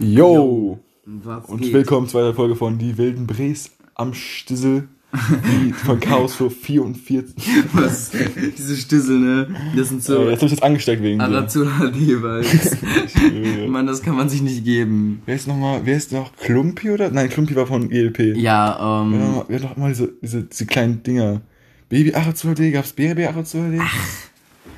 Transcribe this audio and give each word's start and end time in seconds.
Yo! 0.00 0.78
Was 1.04 1.44
Und 1.46 1.60
geht? 1.60 1.74
willkommen 1.74 2.08
zu 2.08 2.16
einer 2.16 2.32
Folge 2.32 2.56
von 2.56 2.78
Die 2.78 2.96
wilden 2.96 3.26
Brees 3.26 3.70
am 3.94 4.14
Stissel. 4.14 4.88
Die 5.12 5.72
von 5.72 6.00
Chaos 6.00 6.34
für 6.36 6.50
44. 6.50 7.34
Was? 7.74 8.10
Diese 8.56 8.76
Stüssel, 8.76 9.18
ne? 9.18 9.48
Das 9.76 9.88
sind 9.90 10.02
so 10.02 10.22
Äh, 10.22 10.30
jetzt 10.30 10.40
hab 10.40 10.46
ich 10.46 10.52
jetzt 10.52 10.62
angesteckt 10.62 11.02
wegen 11.02 11.18
dir. 11.18 11.24
Arazola-Jeweils. 11.26 12.76
Äh, 13.20 13.66
Mann, 13.66 13.86
das 13.86 14.00
kann 14.02 14.16
man 14.16 14.28
sich 14.30 14.40
nicht 14.40 14.64
geben. 14.64 15.20
Wer 15.26 15.34
ist 15.34 15.46
nochmal, 15.48 15.82
wer 15.84 15.96
ist 15.96 16.12
noch 16.12 16.34
Klumpi 16.36 16.90
oder? 16.90 17.10
Nein, 17.10 17.28
Klumpi 17.28 17.54
war 17.54 17.66
von 17.66 17.90
ELP. 17.90 18.36
Ja, 18.36 19.02
ähm. 19.02 19.18
noch- 19.18 19.44
wer 19.48 19.58
hat 19.58 19.70
noch 19.70 19.76
immer 19.76 19.88
diese, 19.88 20.12
diese, 20.22 20.44
diese 20.44 20.64
kleinen 20.66 21.02
Dinger? 21.02 21.42
Baby 21.90 22.14
Arazola-D, 22.14 22.70
gab's 22.70 22.92
Baby 22.94 23.24
Arazola-D? 23.26 23.80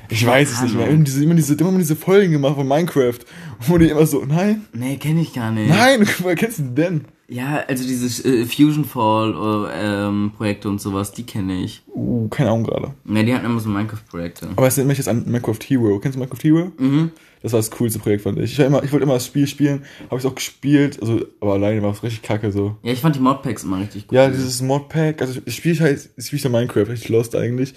Ich 0.09 0.25
weiß 0.25 0.51
es 0.51 0.61
nicht 0.61 0.75
mehr. 0.75 0.87
Immer 0.87 1.03
diese, 1.03 1.23
immer 1.23 1.35
diese, 1.35 1.53
immer 1.55 1.77
diese 1.77 1.95
Folgen 1.95 2.31
gemacht 2.31 2.55
von 2.55 2.67
Minecraft, 2.67 3.19
wo 3.67 3.77
die 3.77 3.89
immer 3.89 4.05
so, 4.05 4.23
nein, 4.25 4.65
Nee, 4.73 4.97
kenne 4.97 5.21
ich 5.21 5.33
gar 5.33 5.51
nicht. 5.51 5.69
nein, 5.69 6.07
woher 6.19 6.35
kennst 6.35 6.59
du 6.59 6.63
denn? 6.63 7.05
Ja, 7.27 7.63
also 7.67 7.83
diese 7.87 8.27
äh, 8.27 8.45
Fusion 8.45 8.85
Fall 8.85 9.33
äh, 9.71 10.07
ähm, 10.07 10.33
Projekte 10.35 10.69
und 10.69 10.79
sowas, 10.79 11.13
die 11.13 11.23
kenne 11.23 11.63
ich. 11.63 11.81
Uh, 11.95 12.27
keine 12.27 12.51
Ahnung 12.51 12.65
gerade. 12.65 12.93
Ja, 13.05 13.23
die 13.23 13.33
hatten 13.33 13.45
immer 13.45 13.59
so 13.59 13.69
Minecraft-Projekte. 13.69 14.49
Aber 14.55 14.67
es 14.67 14.77
erinnert 14.77 14.89
mich 14.89 14.97
jetzt 14.99 15.07
an 15.07 15.23
Minecraft 15.25 15.57
Hero. 15.65 15.99
Kennst 15.99 16.15
du 16.15 16.19
Minecraft 16.19 16.43
Hero? 16.43 16.71
Mhm. 16.77 17.11
Das 17.41 17.51
war 17.51 17.59
das 17.59 17.71
coolste 17.71 17.99
Projekt, 17.99 18.23
fand 18.23 18.39
ich. 18.39 18.53
Ich, 18.53 18.59
war 18.59 18.65
immer, 18.65 18.83
ich 18.83 18.91
wollte 18.91 19.03
immer 19.03 19.15
das 19.15 19.25
Spiel 19.25 19.47
spielen, 19.47 19.83
habe 20.09 20.19
ich 20.19 20.25
auch 20.25 20.35
gespielt, 20.35 20.99
also, 21.01 21.25
aber 21.41 21.53
alleine 21.53 21.81
war 21.81 21.91
es 21.91 22.01
richtig 22.01 22.21
kacke 22.21 22.51
so. 22.51 22.77
Ja, 22.83 22.93
ich 22.93 22.99
fand 23.01 23.15
die 23.15 23.19
Modpacks 23.19 23.63
immer 23.63 23.79
richtig 23.79 24.05
cool. 24.09 24.15
Ja, 24.15 24.29
dieses 24.29 24.61
Modpack, 24.61 25.21
also 25.21 25.41
ich 25.43 25.55
spiele 25.55 25.79
halt, 25.79 26.09
ich 26.15 26.25
spiele 26.27 26.49
Minecraft, 26.49 26.87
richtig 26.87 27.09
lost 27.09 27.35
eigentlich, 27.35 27.73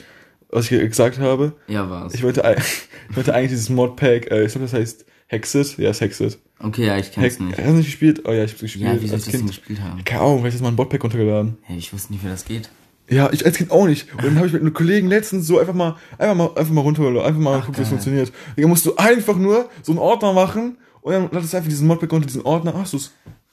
was 0.51 0.71
ich 0.71 0.81
gesagt 0.81 1.19
habe. 1.19 1.53
Ja, 1.69 1.89
war's. 1.91 2.15
Ich 2.15 2.23
wollte, 2.23 2.43
ich 3.11 3.17
wollte 3.17 3.35
eigentlich 3.35 3.51
dieses 3.51 3.69
Modpack, 3.69 4.31
äh, 4.31 4.45
ich 4.45 4.53
glaube, 4.53 4.67
das 4.67 4.73
heißt 4.73 5.05
Hexit, 5.27 5.79
ja, 5.79 5.91
ist 5.91 6.01
Hexit. 6.01 6.39
Okay, 6.59 6.87
ja, 6.87 6.97
ich 6.97 7.13
kenn's 7.13 7.25
Hex, 7.25 7.41
nicht. 7.41 7.59
hast 7.59 7.67
du 7.67 7.73
nicht 7.73 7.87
gespielt? 7.87 8.23
Oh 8.25 8.33
ja, 8.33 8.45
ich 8.45 8.53
hab's 8.53 8.61
gespielt. 8.61 8.85
Ja, 8.87 9.03
wie 9.03 9.09
soll 9.09 9.19
ich 9.19 9.25
das 9.25 9.33
denn 9.33 9.47
gespielt 9.47 9.81
haben? 9.81 10.03
Keine 10.05 10.23
Ahnung, 10.23 10.39
vielleicht 10.39 10.55
hast 10.55 10.61
du 10.61 10.65
mal 10.65 10.71
ein 10.71 10.77
Modpack 10.77 11.03
runtergeladen. 11.03 11.59
Hey, 11.63 11.77
ich 11.77 11.93
wusste 11.93 12.13
nicht, 12.13 12.25
wie 12.25 12.29
das 12.29 12.45
geht. 12.45 12.71
Ja, 13.09 13.31
ich 13.33 13.45
als 13.45 13.57
Kind 13.57 13.71
auch 13.71 13.87
nicht. 13.87 14.13
Und 14.15 14.25
dann 14.25 14.37
habe 14.37 14.47
ich 14.47 14.53
mit 14.53 14.63
einem 14.63 14.73
Kollegen 14.73 15.09
letztens 15.09 15.47
so 15.47 15.59
einfach 15.59 15.75
mal, 15.75 15.97
einfach 16.19 16.35
mal, 16.35 16.51
einfach 16.57 16.73
mal 16.73 16.81
runtergeladen, 16.81 17.27
einfach 17.29 17.41
mal 17.41 17.59
gucken, 17.61 17.77
wie 17.77 17.81
das 17.81 17.89
geil. 17.89 17.91
funktioniert. 17.91 18.33
Digga, 18.57 18.69
musst 18.69 18.87
du 18.87 18.97
einfach 18.97 19.37
nur 19.37 19.69
so 19.83 19.93
einen 19.93 19.99
Ordner 19.99 20.33
machen 20.33 20.77
und 21.03 21.13
dann 21.13 21.29
ladest 21.31 21.53
du 21.53 21.57
einfach 21.59 21.71
diesen 21.71 21.87
Modpack 21.87 22.13
unter 22.13 22.27
diesen 22.27 22.43
Ordner, 22.43 22.75
hast 22.75 22.95
du's. 22.95 23.13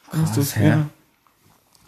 Hast 0.10 0.38
du's, 0.38 0.56
hä? 0.56 0.68
ja. 0.70 0.90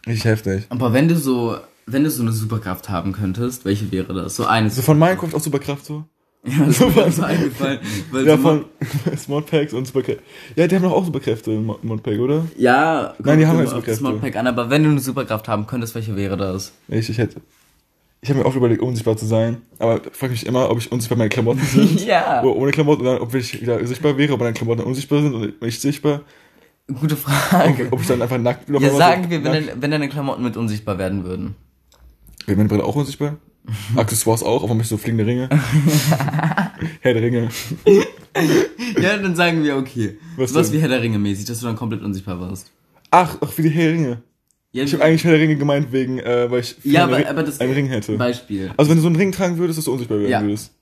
Richtig 0.06 0.26
heftig. 0.26 0.66
Aber 0.70 0.94
wenn 0.94 1.08
du 1.08 1.16
so, 1.17 1.58
wenn 1.86 2.03
du 2.03 2.09
so 2.09 2.22
eine 2.22 2.31
Superkraft 2.31 2.89
haben 2.89 3.11
könntest, 3.11 3.66
welche 3.66 3.91
wäre 3.91 4.14
das? 4.14 4.36
So 4.36 4.45
eine. 4.45 4.69
So 4.72 4.81
von 4.81 4.97
Minecraft 5.00 5.33
auf 5.33 5.44
Superkraft 5.44 5.86
so. 5.86 6.05
Ja, 6.47 6.66
das 6.66 6.80
ist 6.80 6.95
mir 6.95 7.11
so 7.11 7.23
eingefallen. 7.23 7.80
Weil 8.11 8.27
Ja, 8.27 8.38
so 8.38 8.44
von 8.44 8.66
Modpacks 9.27 9.73
und 9.73 9.88
Superkräfte. 9.88 10.22
Ja, 10.55 10.67
die 10.67 10.75
haben 10.75 10.83
doch 10.83 10.92
auch 10.92 11.03
Superkräfte 11.05 11.52
im 11.52 11.66
Mod- 11.66 11.83
Modpack, 11.83 12.19
oder? 12.19 12.45
Ja, 12.55 13.16
Nein, 13.23 13.39
die 13.39 13.47
haben 13.47 13.58
ja 13.59 13.66
Superkräfte. 13.66 14.03
Modpack 14.03 14.36
an, 14.36 14.45
aber 14.45 14.69
wenn 14.69 14.83
du 14.83 14.89
eine 14.92 15.00
Superkraft 15.00 15.47
haben 15.47 15.66
könntest, 15.66 15.95
welche 15.95 16.16
wäre 16.16 16.38
das? 16.38 16.72
Ich, 16.88 17.09
ich 17.09 17.17
hätte. 17.17 17.42
Ich 18.22 18.30
habe 18.30 18.39
mir 18.39 18.45
auch 18.45 18.55
überlegt, 18.55 18.81
unsichtbar 18.81 19.17
zu 19.17 19.25
sein. 19.25 19.61
Aber 19.80 20.02
frage 20.11 20.31
mich 20.33 20.45
immer, 20.45 20.70
ob 20.70 20.77
ich 20.80 20.92
unsichtbar 20.92 21.17
meine 21.17 21.30
Klamotten 21.30 21.61
sind. 21.66 22.05
Ja. 22.05 22.42
Oder 22.44 22.55
ohne 22.55 22.72
Klamotten, 22.72 23.02
oder 23.02 23.22
ob 23.22 23.33
ich 23.33 23.59
wieder 23.61 23.83
sichtbar 23.86 24.16
wäre, 24.17 24.33
ob 24.33 24.39
meine 24.39 24.53
Klamotten 24.53 24.81
unsichtbar 24.83 25.22
sind 25.23 25.33
und 25.33 25.53
ich 25.64 25.80
sichtbar. 25.80 26.22
Gute 26.88 27.16
Ob, 27.16 27.22
Frage. 27.22 27.88
ob 27.89 28.02
ich 28.02 28.08
dann 28.08 28.22
einfach 28.22 28.38
nackt. 28.38 28.70
Ja, 28.70 28.89
sagen 28.92 29.31
wir, 29.31 29.44
wenn, 29.44 29.52
dein, 29.52 29.70
wenn 29.81 29.89
deine 29.92 30.09
Klamotten 30.09 30.44
mit 30.44 30.55
unsichtbar 30.58 30.99
werden 30.99 31.23
würden. 31.23 31.55
Wäre 32.46 32.58
meine 32.58 32.70
Brille 32.70 32.84
auch 32.84 32.96
unsichtbar? 32.96 33.38
Accessoires 33.96 34.44
auch, 34.44 34.64
aber 34.64 34.76
mich 34.76 34.88
so 34.88 34.98
fliegende 34.98 35.26
Ringe. 35.26 35.50
Herr 37.02 37.14
der 37.14 37.22
Ringe. 37.24 37.50
Ja, 39.02 39.18
dann 39.18 39.34
sagen 39.34 39.64
wir, 39.64 39.78
okay. 39.78 40.18
Was 40.36 40.54
Was, 40.54 40.73
wie 40.73 40.80
Herr 40.80 40.90
der 40.90 41.02
Ringe 41.02 41.18
mäßig, 41.18 41.46
dass 41.46 41.62
du 41.62 41.68
dann 41.68 41.78
komplett 41.78 42.02
unsichtbar 42.04 42.38
warst. 42.40 42.70
Ach, 43.12 43.38
ach, 43.40 43.58
wie 43.58 43.62
die 43.62 43.70
Herr 43.70 43.86
der 43.86 43.94
Ringe. 43.94 44.22
Ja, 44.73 44.84
Ich 44.84 44.92
habe 44.94 45.04
eigentlich 45.06 45.23
Herr 45.23 45.32
der 45.32 45.40
Ringe 45.40 45.56
gemeint, 45.56 45.94
wegen, 45.94 46.20
äh, 46.20 46.52
weil 46.52 46.60
ich 46.60 46.76
ja 46.84 47.04
einen 47.06 47.14
aber, 47.14 47.18
Ring- 47.20 47.28
aber 47.28 47.46
einen 47.60 47.73
Ring 47.73 47.88
hätte. 47.88 48.18
Beispiel. 48.18 48.72
Also 48.76 48.89
wenn 48.92 48.98
du 48.98 49.02
so 49.04 49.08
einen 49.08 49.16
Ring 49.16 49.32
tragen 49.32 49.58
würdest, 49.58 49.78
dass 49.78 49.86
du 49.86 49.94
unsichtbar 49.94 50.20
werden 50.20 50.30
Ja. 50.32 50.42
würdest. 50.42 50.73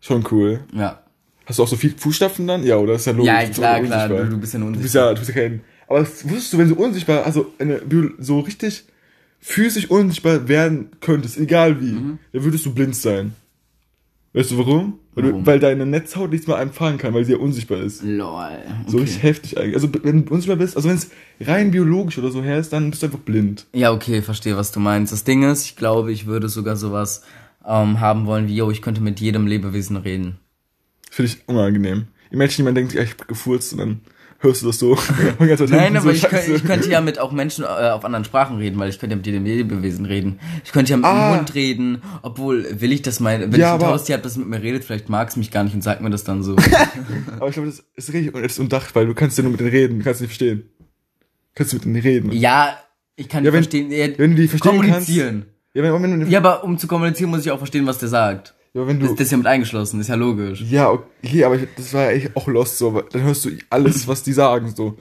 Schon 0.00 0.24
cool. 0.30 0.60
Ja. 0.74 1.02
Hast 1.44 1.58
du 1.58 1.62
auch 1.64 1.68
so 1.68 1.76
viel 1.76 1.92
Fußstapfen 1.94 2.46
dann? 2.46 2.64
Ja, 2.64 2.78
oder? 2.78 2.94
Das 2.94 3.02
ist 3.02 3.06
ja 3.06 3.12
logisch. 3.12 3.26
Ja, 3.26 3.44
klar, 3.44 3.52
klar, 3.52 3.80
unsichtbar. 3.80 4.08
du, 4.24 4.30
du 4.30 4.38
bist 4.38 4.52
ja 4.54 4.58
nur 4.58 4.68
Du 4.72 4.80
bist 4.80 4.96
unsichtbar. 4.96 5.08
ja, 5.08 5.14
du 5.14 5.20
bist 5.20 5.28
ja 5.28 5.42
kein. 5.42 5.60
Aber 5.88 5.98
das 6.00 6.24
wusstest 6.24 6.52
du, 6.54 6.58
wenn 6.58 6.68
du 6.70 6.74
unsichtbar, 6.76 7.24
also 7.26 7.52
eine, 7.58 7.82
so 8.18 8.40
richtig 8.40 8.84
physisch 9.44 9.90
unsichtbar 9.90 10.48
werden 10.48 10.88
könntest, 11.00 11.36
egal 11.36 11.80
wie, 11.80 11.92
Mhm. 11.92 12.18
dann 12.32 12.44
würdest 12.44 12.64
du 12.64 12.72
blind 12.72 12.96
sein. 12.96 13.34
Weißt 14.32 14.50
du 14.52 14.58
warum? 14.58 14.98
Weil, 15.14 15.24
Warum? 15.24 15.40
Du, 15.40 15.46
weil 15.46 15.58
deine 15.60 15.84
Netzhaut 15.84 16.30
nichts 16.30 16.46
mehr 16.46 16.58
empfangen 16.58 16.96
kann, 16.96 17.12
weil 17.12 17.24
sie 17.26 17.32
ja 17.32 17.38
unsichtbar 17.38 17.80
ist. 17.80 18.02
Lol. 18.02 18.48
So 18.86 18.96
Okay. 18.96 19.02
richtig 19.04 19.22
heftig 19.22 19.58
eigentlich. 19.58 19.74
Also 19.74 19.90
wenn 20.04 20.24
du 20.24 20.32
unsichtbar 20.32 20.56
bist, 20.56 20.74
also 20.74 20.88
wenn 20.88 20.96
es 20.96 21.10
rein 21.40 21.70
biologisch 21.70 22.16
oder 22.16 22.30
so 22.30 22.42
her 22.42 22.58
ist, 22.58 22.72
dann 22.72 22.88
bist 22.90 23.02
du 23.02 23.06
einfach 23.08 23.18
blind. 23.18 23.66
Ja, 23.74 23.92
okay, 23.92 24.22
verstehe, 24.22 24.56
was 24.56 24.72
du 24.72 24.80
meinst. 24.80 25.12
Das 25.12 25.24
Ding 25.24 25.42
ist, 25.42 25.66
ich 25.66 25.76
glaube, 25.76 26.12
ich 26.12 26.24
würde 26.24 26.48
sogar 26.48 26.76
sowas 26.76 27.22
ähm, 27.66 28.00
haben 28.00 28.24
wollen 28.24 28.48
wie, 28.48 28.56
yo, 28.56 28.70
ich 28.70 28.80
könnte 28.80 29.02
mit 29.02 29.20
jedem 29.20 29.46
Lebewesen 29.46 29.96
reden. 29.98 30.38
Finde 31.10 31.30
ich 31.32 31.46
unangenehm. 31.46 32.06
Imagine, 32.30 32.56
jemand 32.58 32.76
denkt, 32.78 32.94
ich 32.94 33.10
hab 33.10 33.28
gefurzt 33.28 33.72
und 33.74 33.78
dann 33.80 34.00
hörst 34.42 34.62
du 34.62 34.66
das 34.66 34.78
so. 34.78 34.98
Nein, 35.38 35.96
aber 35.96 36.02
so, 36.02 36.10
ich, 36.10 36.22
könnte, 36.22 36.52
ich 36.52 36.64
könnte 36.64 36.90
ja 36.90 37.00
mit 37.00 37.18
auch 37.18 37.32
Menschen 37.32 37.64
äh, 37.64 37.68
auf 37.90 38.04
anderen 38.04 38.24
Sprachen 38.24 38.58
reden, 38.58 38.78
weil 38.78 38.90
ich 38.90 38.98
könnte 38.98 39.12
ja 39.14 39.16
mit 39.16 39.26
jedem 39.26 39.44
Lebewesen 39.44 40.04
reden. 40.04 40.38
Ich 40.64 40.72
könnte 40.72 40.90
ja 40.90 40.96
mit 40.96 41.06
Ah. 41.06 41.30
dem 41.32 41.38
Hund 41.40 41.54
reden, 41.54 42.02
obwohl 42.22 42.66
will 42.80 42.92
ich 42.92 43.02
das 43.02 43.20
mein, 43.20 43.40
wenn 43.52 43.60
Ja, 43.60 43.76
ich 43.76 43.82
ein 43.82 43.88
Haustier 43.88 44.14
habe, 44.16 44.22
das 44.22 44.36
mit 44.36 44.48
mir 44.48 44.60
redet, 44.62 44.84
vielleicht 44.84 45.08
mag 45.08 45.28
es 45.28 45.36
mich 45.36 45.50
gar 45.50 45.64
nicht 45.64 45.74
und 45.74 45.82
sagt 45.82 46.00
mir 46.02 46.10
das 46.10 46.24
dann 46.24 46.42
so. 46.42 46.56
Aber 47.38 47.48
ich 47.48 47.54
glaube, 47.54 47.68
das 47.68 47.82
ist 47.96 48.12
richtig 48.12 48.34
und 48.34 48.42
das 48.42 48.52
ist 48.52 48.58
undacht, 48.58 48.94
weil 48.94 49.06
du 49.06 49.14
kannst 49.14 49.38
ja 49.38 49.42
nur 49.42 49.52
mit 49.52 49.60
denen 49.60 49.70
reden, 49.70 49.98
du 49.98 50.04
kannst 50.04 50.20
nicht 50.20 50.30
verstehen. 50.30 50.68
Kannst 51.54 51.72
du 51.72 51.76
mit 51.76 51.84
denen 51.86 51.96
reden. 52.00 52.32
ja, 52.32 52.76
ich 53.16 53.28
kann 53.28 53.44
Ja, 53.44 53.52
wenn- 53.52 53.62
verstehen, 53.62 53.90
ja, 53.90 54.06
wenn 54.16 54.30
du 54.30 54.36
die 54.42 54.48
verstehen 54.48 54.76
kommunizieren. 54.76 55.46
Ja, 55.74 55.82
wenn, 55.82 55.92
wenn, 56.02 56.20
wenn, 56.22 56.30
Ja, 56.30 56.38
aber 56.40 56.64
um 56.64 56.76
zu 56.78 56.86
kommunizieren, 56.86 57.30
muss 57.30 57.40
ich 57.46 57.50
auch 57.50 57.58
verstehen, 57.58 57.86
was 57.86 57.98
der 57.98 58.08
sagt. 58.08 58.54
Ja, 58.74 58.86
wenn 58.86 59.00
Das, 59.00 59.10
du. 59.10 59.14
das 59.16 59.24
ist 59.26 59.30
ja 59.32 59.36
mit 59.38 59.46
eingeschlossen, 59.46 60.00
ist 60.00 60.08
ja 60.08 60.14
logisch. 60.14 60.62
ja, 60.68 60.90
okay, 60.90 61.44
aber 61.44 61.56
ich, 61.56 61.68
das 61.76 61.92
war 61.94 62.04
ja 62.04 62.10
echt 62.10 62.36
auch 62.36 62.46
lost 62.48 62.78
so, 62.78 62.94
weil 62.94 63.04
dann 63.12 63.22
hörst 63.22 63.44
du 63.44 63.50
alles, 63.70 64.06
was 64.08 64.22
die 64.22 64.32
sagen, 64.32 64.72
so. 64.74 64.96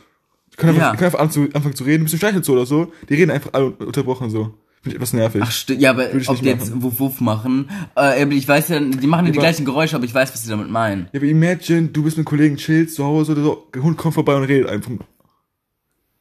Die 0.54 0.58
können 0.58 0.72
einfach, 0.76 0.82
Ja. 0.88 0.92
die 0.92 0.98
können 0.98 1.08
einfach 1.16 1.20
anfangen 1.56 1.76
zu, 1.76 1.84
reden, 1.86 2.02
ein 2.02 2.04
bisschen 2.06 2.20
streichelt 2.20 2.44
so 2.44 2.54
oder 2.54 2.66
so. 2.66 2.92
Die 3.08 3.14
reden 3.14 3.32
einfach 3.32 3.52
alle 3.54 3.68
unterbrochen 3.72 4.30
so. 4.30 4.54
Finde 4.84 4.90
ich 4.90 4.96
etwas 4.96 5.14
nervig. 5.14 5.42
Ach, 5.46 5.52
sti- 5.52 5.78
ja, 5.78 5.92
aber 5.92 6.14
ich 6.14 6.28
ob 6.28 6.40
die 6.40 6.46
jetzt. 6.46 6.82
Wuff 6.82 7.00
Wuff 7.00 7.22
machen, 7.22 7.70
äh, 7.96 8.26
ich 8.34 8.48
weiß 8.48 8.70
ja, 8.70 8.80
die 8.80 9.06
machen 9.08 9.28
ja 9.28 9.32
die 9.32 9.38
aber- 9.38 9.46
gleichen 9.48 9.64
Geräusche, 9.64 9.96
aber 9.96 10.06
ich 10.06 10.14
weiß, 10.14 10.34
was 10.34 10.44
sie 10.44 10.50
damit 10.50 10.70
meinen. 10.72 11.08
Ja, 11.14 11.20
aber 11.20 11.28
imagine, 11.28 11.90
du 11.90 12.02
bist 12.04 12.18
mit 12.18 12.26
Kollegen 12.26 12.58
chillst 12.58 12.96
zu 12.96 13.06
Hause 13.06 13.34
oder 13.34 13.44
so, 13.44 13.68
der 13.76 13.84
Hund 13.84 13.98
kommt 13.98 14.16
vorbei 14.16 14.36
und 14.36 14.44
redet 14.44 14.68
einfach. 14.70 14.92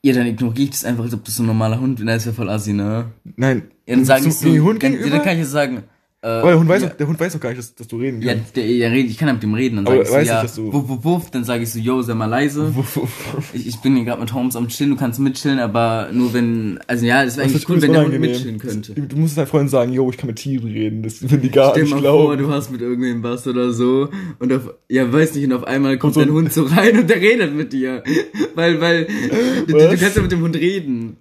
Ja, 0.03 0.15
dann 0.15 0.27
ignoriere 0.27 0.63
ich 0.65 0.71
das 0.71 0.85
einfach, 0.85 1.05
als 1.05 1.15
ob 1.15 1.25
das 1.25 1.37
so 1.37 1.43
ein 1.43 1.47
normaler 1.47 1.81
Hund 1.81 2.01
wäre. 2.01 2.09
Das 2.15 2.25
wäre 2.27 2.35
voll 2.35 2.49
assi, 2.49 2.73
ne? 2.73 3.07
Nein. 3.37 3.71
Ja, 3.87 3.97
dann 3.97 4.05
sage 4.05 4.23
zum- 4.23 4.31
ich 4.31 4.37
so, 4.37 4.53
dem 4.53 4.63
Hund 4.65 4.83
dann, 4.83 4.93
gegenüber? 4.93 5.17
dann 5.17 5.25
kann 5.25 5.35
ich 5.35 5.41
jetzt 5.41 5.51
sagen, 5.51 5.83
äh, 6.23 6.43
der 6.43 6.59
Hund 6.59 6.69
weiß, 6.69 6.83
ja, 6.83 6.89
doch, 6.91 6.97
der 6.99 7.07
Hund 7.07 7.19
weiß 7.19 7.33
doch 7.33 7.41
gar 7.41 7.49
nicht, 7.49 7.59
dass, 7.61 7.75
dass 7.75 7.89
du 7.89 7.97
reden 7.97 8.21
ja, 8.21 8.35
kannst. 8.35 8.55
der, 8.55 8.67
der 8.67 8.91
redet, 8.91 9.11
ich 9.11 9.17
kann 9.17 9.29
ja 9.29 9.35
mit 9.35 9.43
dem 9.43 9.55
reden, 9.55 9.77
dann 9.77 9.87
sage 9.87 10.03
ich 10.03 10.09
so, 10.09 10.15
weiß 10.15 10.29
ja, 10.29 10.43
nicht, 10.43 10.57
du- 10.59 10.73
wuff, 10.73 10.89
wuff, 10.89 11.05
wuff, 11.05 11.31
dann 11.31 11.45
sage 11.45 11.63
ich 11.63 11.71
so, 11.73 11.79
yo, 11.79 12.03
sei 12.03 12.13
mal 12.15 12.27
leise. 12.27 12.77
Wuff, 12.77 12.97
wuff. 12.97 13.51
Ich, 13.55 13.67
ich 13.67 13.77
bin 13.81 13.97
hier 13.97 14.05
gerade 14.05 14.21
mit 14.21 14.35
Holmes 14.35 14.55
am 14.55 14.69
Chillen, 14.69 14.91
du 14.91 14.97
kannst 14.99 15.19
mitchillen, 15.19 15.59
aber 15.61 16.11
nur 16.13 16.35
wenn, 16.35 16.79
also 16.87 17.07
ja, 17.07 17.25
das 17.25 17.37
wäre 17.39 17.47
eigentlich 17.49 17.67
cool, 17.71 17.81
wenn 17.81 17.93
der 17.95 18.05
Hund 18.05 18.21
mitchillen 18.21 18.59
könnte. 18.59 18.93
Du 18.93 19.17
musst 19.17 19.39
deinen 19.39 19.47
Freunden 19.47 19.69
sagen, 19.71 19.93
yo, 19.95 20.11
ich 20.11 20.19
kann 20.19 20.27
mit 20.27 20.37
Tieren 20.37 20.67
reden, 20.71 21.03
das 21.03 21.29
wenn 21.31 21.41
die 21.41 21.51
gar 21.51 21.71
Stell 21.71 21.85
nicht 21.85 21.93
mal 21.93 22.01
glauben. 22.01 22.25
vor, 22.25 22.37
du 22.37 22.51
hast 22.51 22.71
mit 22.71 22.83
irgendwem 22.83 23.23
was 23.23 23.47
oder 23.47 23.73
so 23.73 24.11
und 24.39 24.53
auf, 24.53 24.75
ja, 24.91 25.11
weiß 25.11 25.35
nicht, 25.37 25.45
und 25.47 25.55
auf 25.55 25.65
einmal 25.65 25.97
kommt 25.97 26.15
so 26.15 26.21
dein 26.21 26.29
ein- 26.29 26.35
Hund 26.35 26.53
so 26.53 26.65
rein 26.65 26.99
und 26.99 27.09
der 27.09 27.17
redet 27.21 27.55
mit 27.55 27.73
dir. 27.73 28.03
Weil, 28.55 28.81
weil, 28.81 29.07
du, 29.67 29.73
du 29.73 29.97
kannst 29.97 30.17
ja 30.17 30.23
mit 30.23 30.33
dem 30.33 30.41
Hund 30.43 30.57
reden. 30.57 31.17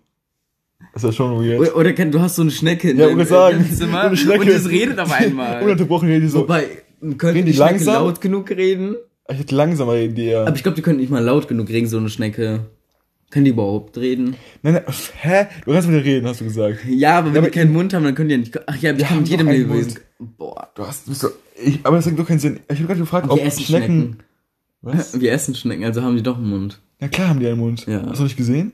Das 0.94 1.04
ist 1.04 1.08
ja 1.10 1.12
schon 1.14 1.44
weird. 1.46 1.60
Oder, 1.60 1.76
oder 1.76 1.92
du 1.94 2.20
hast 2.20 2.36
so 2.36 2.42
eine 2.42 2.52
Schnecke 2.52 2.92
in 2.92 2.98
Ja, 2.98 3.08
deinem, 3.08 3.26
sagen, 3.26 3.60
in 3.70 3.76
Zimmer 3.76 4.02
eine 4.02 4.18
Schnecke. 4.18 4.42
und 4.42 4.48
es 4.50 4.70
redet 4.70 5.00
auf 5.00 5.12
einmal. 5.12 5.62
Ununterbrochen 5.64 6.08
reden 6.10 6.22
die 6.22 6.28
so. 6.30 6.40
Wobei, 6.42 6.66
könnte 7.02 7.28
Reden 7.28 7.46
die 7.46 7.52
die 7.52 7.58
Schnecke 7.58 7.72
langsam? 7.74 7.94
laut 8.06 8.22
genug 8.22 8.50
reden? 8.50 8.96
Ich 9.32 9.38
hätte 9.38 9.56
langsamer 9.56 9.94
reden 9.94 10.16
die 10.16 10.26
eher. 10.26 10.48
Aber 10.48 10.56
ich 10.56 10.64
glaube, 10.64 10.76
die 10.76 10.82
könnten 10.82 11.02
nicht 11.02 11.12
mal 11.12 11.24
laut 11.24 11.48
genug 11.48 11.70
reden, 11.70 11.88
so 11.88 11.98
eine 11.98 12.10
Schnecke. 12.10 12.62
Können 13.30 13.46
die 13.46 13.52
überhaupt 13.52 13.96
reden? 14.00 14.36
Nein, 14.64 14.74
nein, 14.74 14.84
hä? 15.22 15.46
Du 15.64 15.72
kannst 15.72 15.88
mit 15.88 15.98
denen 15.98 16.04
reden, 16.16 16.28
hast 16.28 16.42
du 16.42 16.46
gesagt. 16.46 16.80
Ja, 16.90 17.20
aber 17.20 17.30
wenn 17.30 17.38
aber 17.38 17.48
die 17.52 17.60
keinen 17.60 17.72
Mund 17.72 17.94
haben, 17.94 18.04
dann 18.04 18.16
können 18.16 18.30
die 18.30 18.34
ja 18.36 18.40
nicht. 18.40 18.60
Ach 18.68 18.76
ja, 18.78 18.92
die 18.92 19.06
haben 19.06 19.20
mit 19.20 19.28
jedem 19.30 19.48
Lebewesen. 19.48 20.00
Boah. 20.18 20.70
Du 20.74 20.84
hast, 20.88 21.06
bist 21.06 21.22
so, 21.22 21.28
ich, 21.64 21.80
aber 21.84 21.98
das 21.98 22.08
ergibt 22.08 22.22
doch 22.22 22.28
keinen 22.28 22.40
Sinn. 22.40 22.60
Ich 22.68 22.78
habe 22.78 22.88
gerade 22.88 23.00
gefragt, 23.02 23.30
ob 23.30 23.38
Schnecken, 23.40 23.62
Schnecken. 23.64 24.18
was? 24.82 25.22
Wir 25.22 25.32
essen 25.32 25.54
Schnecken, 25.54 25.84
also 25.86 26.02
haben 26.02 26.16
die 26.16 26.24
doch 26.24 26.38
einen 26.38 26.50
Mund. 26.50 26.82
Ja 27.00 27.08
klar 27.08 27.28
haben 27.30 27.40
die 27.40 27.46
einen 27.48 27.60
Mund. 27.60 27.86
Ja. 27.86 28.04
Hast 28.08 28.20
du 28.20 28.24
nicht 28.24 28.36
gesehen? 28.36 28.74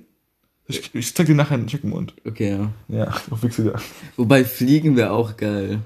Ich, 0.68 0.94
ich 0.96 1.14
zeig 1.14 1.28
dir 1.28 1.36
nachher 1.36 1.56
einen 1.56 1.70
Schneckenmund. 1.70 2.14
Okay, 2.26 2.50
ja. 2.52 2.72
Ja, 2.88 3.22
auf 3.30 3.44
Wichse. 3.44 3.74
Wobei 4.18 4.44
fliegen 4.44 4.96
wäre 4.96 5.12
auch 5.12 5.38
geil. 5.38 5.80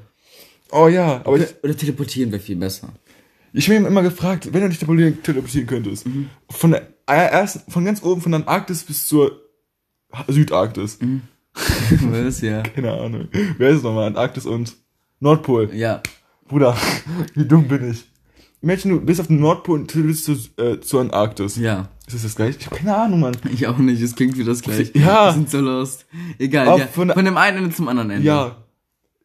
Oh 0.71 0.87
ja, 0.87 1.21
aber 1.25 1.37
ich, 1.37 1.63
Oder 1.63 1.75
teleportieren 1.75 2.31
wäre 2.31 2.41
viel 2.41 2.55
besser. 2.55 2.89
ich 3.53 3.67
habe 3.67 3.79
mir 3.79 3.87
immer 3.87 4.03
gefragt, 4.03 4.53
wenn 4.53 4.61
du 4.61 4.67
nicht 4.67 4.79
teleportieren, 4.79 5.21
teleportieren 5.23 5.67
könntest, 5.67 6.05
von 6.49 6.71
der 6.71 6.87
äh, 7.07 7.29
ersten, 7.31 7.69
von 7.71 7.83
ganz 7.85 8.03
oben 8.03 8.21
von 8.21 8.31
der 8.31 8.41
Antarktis 8.41 8.83
bis 8.83 9.07
zur 9.07 9.41
Südarktis. 10.27 10.99
Was, 12.01 12.41
ja. 12.41 12.61
Keine 12.61 12.93
Ahnung. 12.93 13.27
Wer 13.57 13.69
ist 13.69 13.77
es 13.77 13.83
nochmal? 13.83 14.07
Antarktis 14.07 14.45
und 14.45 14.77
Nordpol. 15.19 15.73
Ja. 15.73 16.01
Bruder, 16.47 16.77
wie 17.35 17.45
dumm 17.45 17.67
bin 17.67 17.91
ich? 17.91 18.05
Imagine, 18.61 18.95
du 18.95 19.01
bist 19.01 19.21
auf 19.21 19.27
dem 19.27 19.39
Nordpol 19.39 19.79
und 19.79 19.94
du 19.95 20.03
bist 20.03 20.25
zu, 20.25 20.33
äh, 20.57 20.79
zur 20.81 21.01
Antarktis. 21.01 21.56
Ja. 21.56 21.88
Ist 22.07 22.15
das 22.15 22.23
das 22.23 22.35
gleiche? 22.35 22.57
Ich 22.59 22.65
habe 22.65 22.75
keine 22.75 22.95
Ahnung, 22.95 23.19
Mann. 23.21 23.38
Ich 23.53 23.67
auch 23.67 23.77
nicht, 23.77 24.01
es 24.01 24.15
klingt 24.15 24.38
wie 24.38 24.44
das 24.44 24.61
gleiche. 24.61 24.91
Ja. 24.97 25.27
Wir 25.27 25.33
sind 25.33 25.50
so 25.50 25.59
lost. 25.61 26.06
Egal, 26.39 26.79
ja. 26.79 26.88
von- 26.88 27.09
Von, 27.11 27.25
dem 27.25 27.38
einen 27.38 27.57
Ende 27.63 27.75
zum 27.75 27.88
anderen 27.88 28.09
Ende. 28.09 28.25
Ja. 28.27 28.57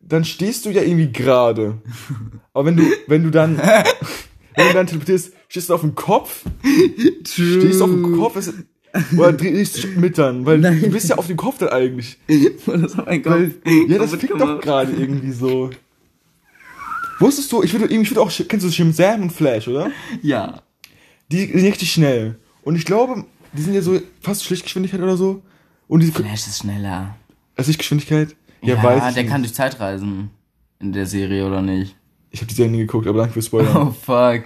Dann 0.00 0.24
stehst 0.24 0.66
du 0.66 0.70
ja 0.70 0.82
irgendwie 0.82 1.10
gerade. 1.10 1.78
Aber 2.52 2.66
wenn 2.66 2.76
du, 2.76 2.84
wenn 3.08 3.24
du 3.24 3.30
dann, 3.30 3.56
wenn 4.56 4.66
du 4.68 4.72
dann 4.74 4.86
teleportierst, 4.86 5.32
stehst 5.48 5.70
du 5.70 5.74
auf 5.74 5.80
dem 5.80 5.94
Kopf, 5.94 6.44
True. 7.24 7.60
stehst 7.60 7.80
du 7.80 7.84
auf 7.84 7.90
dem 7.90 8.16
Kopf, 8.18 8.36
ist, 8.36 8.52
oder 9.16 9.32
drehst 9.32 9.82
du 9.82 9.88
mit 9.98 10.18
dann, 10.18 10.44
weil 10.46 10.58
Nein. 10.58 10.80
du 10.80 10.90
bist 10.90 11.08
ja 11.08 11.16
auf 11.16 11.26
dem 11.26 11.36
Kopf 11.36 11.58
dann 11.58 11.70
eigentlich. 11.70 12.18
das 12.66 12.96
hat 12.96 13.06
mein 13.06 13.22
Kopf. 13.22 13.32
Weil, 13.32 13.52
ja, 13.88 13.98
das 13.98 14.14
fickt 14.14 14.38
doch 14.38 14.60
gerade 14.60 14.92
irgendwie 14.92 15.32
so. 15.32 15.70
Wusstest 17.18 17.50
du, 17.52 17.62
ich 17.62 17.72
würde 17.72 17.86
ich 17.94 18.10
würde 18.10 18.20
auch, 18.20 18.30
kennst 18.48 18.66
du 18.66 18.70
Shim 18.70 18.92
Sam 18.92 19.22
und 19.22 19.30
Flash, 19.32 19.68
oder? 19.68 19.90
Ja. 20.22 20.62
Die 21.30 21.46
sind 21.46 21.54
richtig 21.64 21.92
schnell. 21.92 22.38
Und 22.62 22.76
ich 22.76 22.84
glaube, 22.84 23.24
die 23.52 23.62
sind 23.62 23.74
ja 23.74 23.82
so 23.82 23.98
fast 24.20 24.44
Schlichtgeschwindigkeit 24.44 25.00
oder 25.00 25.16
so. 25.16 25.42
Und 25.88 26.02
die, 26.02 26.10
Flash 26.10 26.46
ist 26.46 26.58
schneller. 26.58 27.16
also 27.56 27.68
Lichtgeschwindigkeit? 27.68 28.34
Ja, 28.62 28.74
Ja, 28.76 28.82
weiß 28.82 29.08
ich 29.08 29.14
der 29.14 29.22
nicht. 29.24 29.32
kann 29.32 29.42
durch 29.42 29.54
Zeit 29.54 29.78
reisen. 29.80 30.30
In 30.80 30.92
der 30.92 31.06
Serie, 31.06 31.46
oder 31.46 31.62
nicht? 31.62 31.96
Ich 32.30 32.40
habe 32.40 32.48
die 32.48 32.54
Serie 32.54 32.72
nie 32.72 32.78
geguckt, 32.78 33.06
aber 33.06 33.18
danke 33.18 33.34
fürs 33.34 33.46
Spoilern. 33.46 33.76
Oh, 33.76 33.90
fuck. 33.92 34.44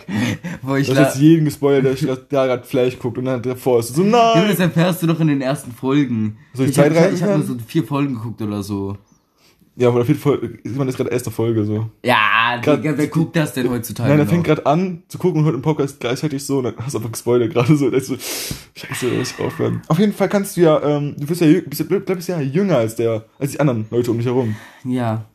Wo 0.60 0.74
ich 0.76 0.88
la 0.88 1.04
jetzt 1.04 1.16
jeden 1.18 1.46
gespoilert, 1.46 1.84
der 2.02 2.16
der 2.16 2.46
gerade 2.46 2.64
Flash 2.64 2.98
guckt 2.98 3.16
und 3.16 3.24
dann 3.24 3.40
davor 3.42 3.80
ist 3.80 3.94
so, 3.94 4.02
Ja, 4.04 4.34
nein! 4.34 4.48
das 4.48 4.58
erfährst 4.58 5.02
du 5.02 5.06
doch 5.06 5.18
in 5.20 5.28
den 5.28 5.40
ersten 5.40 5.72
Folgen. 5.72 6.36
Soll 6.52 6.66
ich 6.66 6.72
ich 6.72 6.78
habe 6.78 6.90
Zeitreisen 6.92 7.16
ich 7.16 7.22
hab 7.22 7.36
nur 7.38 7.46
so 7.46 7.56
vier 7.66 7.84
Folgen 7.84 8.14
geguckt 8.14 8.42
oder 8.42 8.62
so. 8.62 8.98
Ja, 9.80 9.88
aber 9.90 10.00
auf 10.00 10.08
jeden 10.08 10.18
Fall 10.18 10.58
ist 10.64 10.74
man 10.76 10.88
jetzt 10.88 10.96
gerade 10.96 11.10
erste 11.10 11.30
Folge 11.30 11.64
so. 11.64 11.88
Ja, 12.04 12.58
Grad- 12.60 12.78
Digga, 12.82 12.98
wer 12.98 13.06
guckt 13.06 13.36
das 13.36 13.52
denn 13.52 13.70
heutzutage 13.70 14.08
Nein, 14.10 14.18
er 14.18 14.26
fängt 14.26 14.42
gerade 14.42 14.66
an 14.66 15.04
zu 15.06 15.18
gucken 15.18 15.38
und 15.38 15.44
hört 15.44 15.54
im 15.54 15.62
Podcast 15.62 16.00
gleichzeitig 16.00 16.44
so 16.44 16.58
und 16.58 16.64
dann 16.64 16.74
hast 16.78 16.94
du 16.94 16.98
einfach 16.98 17.12
gespoilert 17.12 17.52
gerade 17.52 17.76
so. 17.76 17.88
Da 17.88 17.96
ist 17.96 18.08
so, 18.08 18.16
scheiße, 18.74 19.06
muss 19.16 19.30
ich 19.30 19.38
aufhören. 19.44 19.82
Auf 19.86 20.00
jeden 20.00 20.12
Fall 20.12 20.28
kannst 20.28 20.56
du 20.56 20.62
ja, 20.62 20.82
ähm, 20.82 21.14
du 21.16 21.26
bist 21.26 21.40
ja, 21.40 21.60
bist 21.64 21.88
bleibst 21.88 22.28
ja 22.28 22.40
jünger 22.40 22.78
als 22.78 22.96
der, 22.96 23.26
als 23.38 23.52
die 23.52 23.60
anderen 23.60 23.86
Leute 23.90 24.10
um 24.10 24.16
dich 24.18 24.26
herum. 24.26 24.56
Ja. 24.84 25.26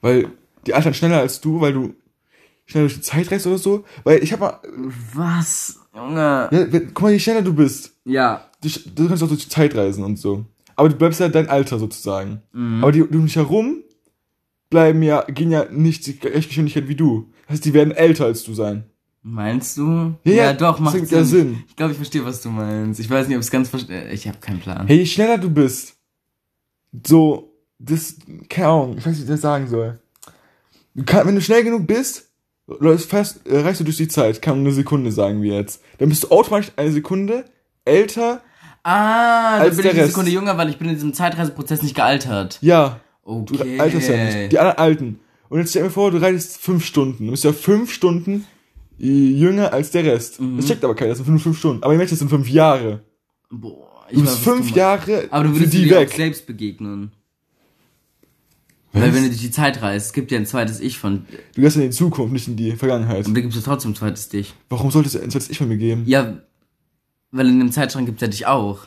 Weil 0.00 0.30
die 0.66 0.74
altern 0.74 0.92
schneller 0.94 1.20
als 1.20 1.40
du, 1.40 1.60
weil 1.60 1.72
du 1.72 1.94
schneller 2.64 2.86
durch 2.86 2.94
die 2.96 3.02
Zeit 3.02 3.30
reist 3.30 3.46
oder 3.46 3.58
so. 3.58 3.84
Weil 4.02 4.20
ich 4.20 4.32
hab 4.32 4.40
mal, 4.40 4.58
Was? 5.14 5.78
Junge. 5.94 6.48
ja, 6.50 6.66
guck 6.92 7.02
mal, 7.02 7.12
je 7.12 7.18
schneller 7.20 7.42
du 7.42 7.54
bist, 7.54 7.92
Ja. 8.04 8.46
du, 8.60 8.68
du 8.94 9.06
kannst 9.08 9.22
auch 9.22 9.28
durch 9.28 9.44
die 9.44 9.48
Zeit 9.48 9.76
reisen 9.76 10.02
und 10.02 10.18
so. 10.18 10.44
Aber 10.76 10.88
du 10.88 10.96
bleibst 10.96 11.20
ja 11.20 11.28
dein 11.28 11.48
Alter 11.48 11.78
sozusagen. 11.78 12.42
Aber 12.82 12.92
die, 12.92 13.06
die 13.08 13.16
um 13.16 13.26
dich 13.26 13.36
herum 13.36 13.82
bleiben 14.70 15.02
ja, 15.02 15.22
gehen 15.22 15.50
ja 15.50 15.66
nicht 15.70 16.06
die 16.06 16.18
gleiche 16.18 16.48
Geschwindigkeit 16.48 16.88
wie 16.88 16.94
du. 16.94 17.32
Das 17.42 17.54
heißt, 17.54 17.64
die 17.64 17.74
werden 17.74 17.92
älter 17.92 18.26
als 18.26 18.44
du 18.44 18.54
sein. 18.54 18.84
Meinst 19.22 19.76
du? 19.78 20.14
Ja, 20.24 20.32
ja, 20.32 20.52
doch, 20.52 20.74
das 20.74 20.80
macht 20.80 21.08
Sinn. 21.08 21.18
ja 21.18 21.24
Sinn. 21.24 21.64
Ich 21.68 21.74
glaube, 21.74 21.92
ich 21.92 21.96
verstehe, 21.96 22.24
was 22.24 22.42
du 22.42 22.48
meinst. 22.48 23.00
Ich 23.00 23.10
weiß 23.10 23.26
nicht, 23.26 23.36
ob 23.36 23.42
es 23.42 23.50
ganz 23.50 23.68
verstehe. 23.68 24.08
Ich 24.12 24.28
habe 24.28 24.38
keinen 24.38 24.60
Plan. 24.60 24.86
Hey, 24.86 24.98
je 24.98 25.06
schneller 25.06 25.38
du 25.38 25.50
bist, 25.50 25.96
so, 27.04 27.52
das, 27.78 28.16
keine 28.48 28.68
Ahnung, 28.68 28.98
ich 28.98 29.06
weiß 29.06 29.12
nicht, 29.12 29.18
wie 29.18 29.24
ich 29.24 29.28
das 29.30 29.40
sagen 29.40 29.66
soll. 29.66 29.98
Du 30.94 31.04
kann, 31.04 31.26
wenn 31.26 31.34
du 31.34 31.40
schnell 31.40 31.64
genug 31.64 31.86
bist, 31.86 32.30
läufst 32.66 33.10
fast, 33.10 33.46
äh, 33.46 33.58
reichst 33.58 33.80
du 33.80 33.84
durch 33.84 33.96
die 33.96 34.08
Zeit, 34.08 34.40
kann 34.42 34.60
eine 34.60 34.72
Sekunde 34.72 35.10
sagen 35.12 35.42
wir 35.42 35.54
jetzt. 35.54 35.82
Dann 35.98 36.08
bist 36.08 36.24
du 36.24 36.28
automatisch 36.28 36.72
eine 36.76 36.92
Sekunde 36.92 37.44
älter, 37.84 38.42
Ah, 38.88 39.58
Als 39.58 39.68
dann 39.68 39.76
bin 39.78 39.84
ich 39.86 39.90
eine 39.92 40.00
Rest. 40.02 40.08
Sekunde 40.12 40.30
jünger, 40.30 40.56
weil 40.56 40.68
ich 40.68 40.78
bin 40.78 40.88
in 40.88 40.94
diesem 40.94 41.12
Zeitreiseprozess 41.12 41.82
nicht 41.82 41.94
gealtert. 41.96 42.58
ja, 42.60 43.00
du 43.24 43.32
Okay. 43.52 43.80
alterst 43.80 44.08
ja 44.08 44.16
nicht. 44.24 44.52
Die 44.52 44.58
anderen 44.58 44.78
Alten. 44.78 45.20
Und 45.48 45.58
jetzt 45.58 45.70
stell 45.70 45.82
dir 45.84 45.90
vor, 45.90 46.10
du 46.12 46.18
reitest 46.18 46.58
fünf 46.58 46.84
Stunden. 46.84 47.24
Du 47.26 47.30
bist 47.32 47.42
ja 47.44 47.52
fünf 47.52 47.92
Stunden 47.92 48.44
jünger 48.98 49.72
als 49.72 49.90
der 49.90 50.04
Rest. 50.04 50.40
Mhm. 50.40 50.56
Das 50.56 50.66
checkt 50.66 50.84
aber 50.84 50.94
keiner, 50.94 51.08
das 51.10 51.18
sind 51.18 51.26
fünf, 51.26 51.42
fünf 51.42 51.58
Stunden. 51.58 51.82
Aber 51.82 51.92
ich 51.92 51.98
möchte, 51.98 52.12
das 52.12 52.20
sind 52.20 52.28
fünf 52.28 52.48
Jahre. 52.48 53.00
Boah, 53.50 54.06
ich 54.08 54.16
Du 54.16 54.22
bist 54.22 54.38
fünf. 54.38 54.70
Jahre 54.74 55.26
Aber 55.30 55.44
du 55.44 55.54
würdest 55.54 55.72
die 55.72 55.84
dir 55.84 55.96
auch 55.96 56.00
weg. 56.02 56.10
selbst 56.12 56.46
begegnen. 56.46 57.10
Was? 58.92 59.02
Weil 59.02 59.14
wenn 59.14 59.22
du 59.24 59.28
durch 59.30 59.40
die 59.40 59.50
Zeit 59.50 59.82
reist, 59.82 60.06
es 60.06 60.12
gibt 60.12 60.30
ja 60.32 60.38
ein 60.38 60.46
zweites 60.46 60.80
Ich 60.80 60.98
von. 60.98 61.26
Du 61.54 61.60
gehst 61.60 61.76
in 61.76 61.82
die 61.82 61.90
Zukunft, 61.90 62.32
nicht 62.32 62.48
in 62.48 62.56
die 62.56 62.72
Vergangenheit. 62.72 63.26
Und 63.26 63.34
da 63.34 63.40
gibt 63.40 63.52
es 63.52 63.58
ja 63.60 63.64
trotzdem 63.64 63.90
ein 63.90 63.94
zweites 63.96 64.28
Dich. 64.30 64.54
Warum 64.70 64.90
sollte 64.90 65.08
es 65.08 65.16
ein 65.16 65.30
zweites 65.30 65.50
Ich 65.50 65.58
von 65.58 65.68
mir 65.68 65.76
geben? 65.76 66.04
Ja, 66.06 66.38
weil 67.30 67.48
in 67.48 67.58
dem 67.58 67.72
Zeitschrank 67.72 68.06
gibt 68.06 68.18
es 68.20 68.26
ja 68.26 68.28
dich 68.28 68.46
auch. 68.46 68.86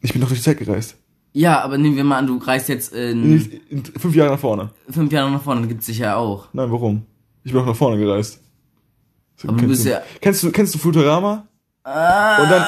Ich 0.00 0.12
bin 0.12 0.20
doch 0.20 0.28
durch 0.28 0.40
die 0.40 0.44
Zeit 0.44 0.58
gereist. 0.58 0.96
Ja, 1.32 1.60
aber 1.60 1.78
nehmen 1.78 1.96
wir 1.96 2.04
mal 2.04 2.18
an, 2.18 2.26
du 2.26 2.38
reist 2.38 2.68
jetzt 2.68 2.92
in 2.92 3.22
In, 3.36 3.60
in 3.68 3.84
fünf 3.84 4.14
Jahre 4.16 4.32
nach 4.32 4.38
vorne. 4.40 4.70
fünf 4.88 5.12
Jahren 5.12 5.32
nach 5.32 5.42
vorne, 5.42 5.60
dann 5.60 5.68
gibt 5.68 5.80
es 5.82 5.86
dich 5.86 5.98
ja 5.98 6.16
auch. 6.16 6.48
Nein, 6.52 6.70
warum? 6.72 7.02
Ich 7.44 7.52
bin 7.52 7.60
auch 7.60 7.66
nach 7.66 7.76
vorne 7.76 7.98
gereist. 8.02 8.40
So, 9.36 9.48
Aber 9.48 9.56
du 9.58 9.64
kennst 9.66 9.84
bist 9.84 9.86
ja- 9.94 10.02
Kennst 10.20 10.42
du, 10.42 10.50
kennst 10.50 10.74
du 10.74 10.78
Futurama? 10.78 11.46
Ah, 11.84 12.42
Und 12.42 12.50
dann 12.50 12.66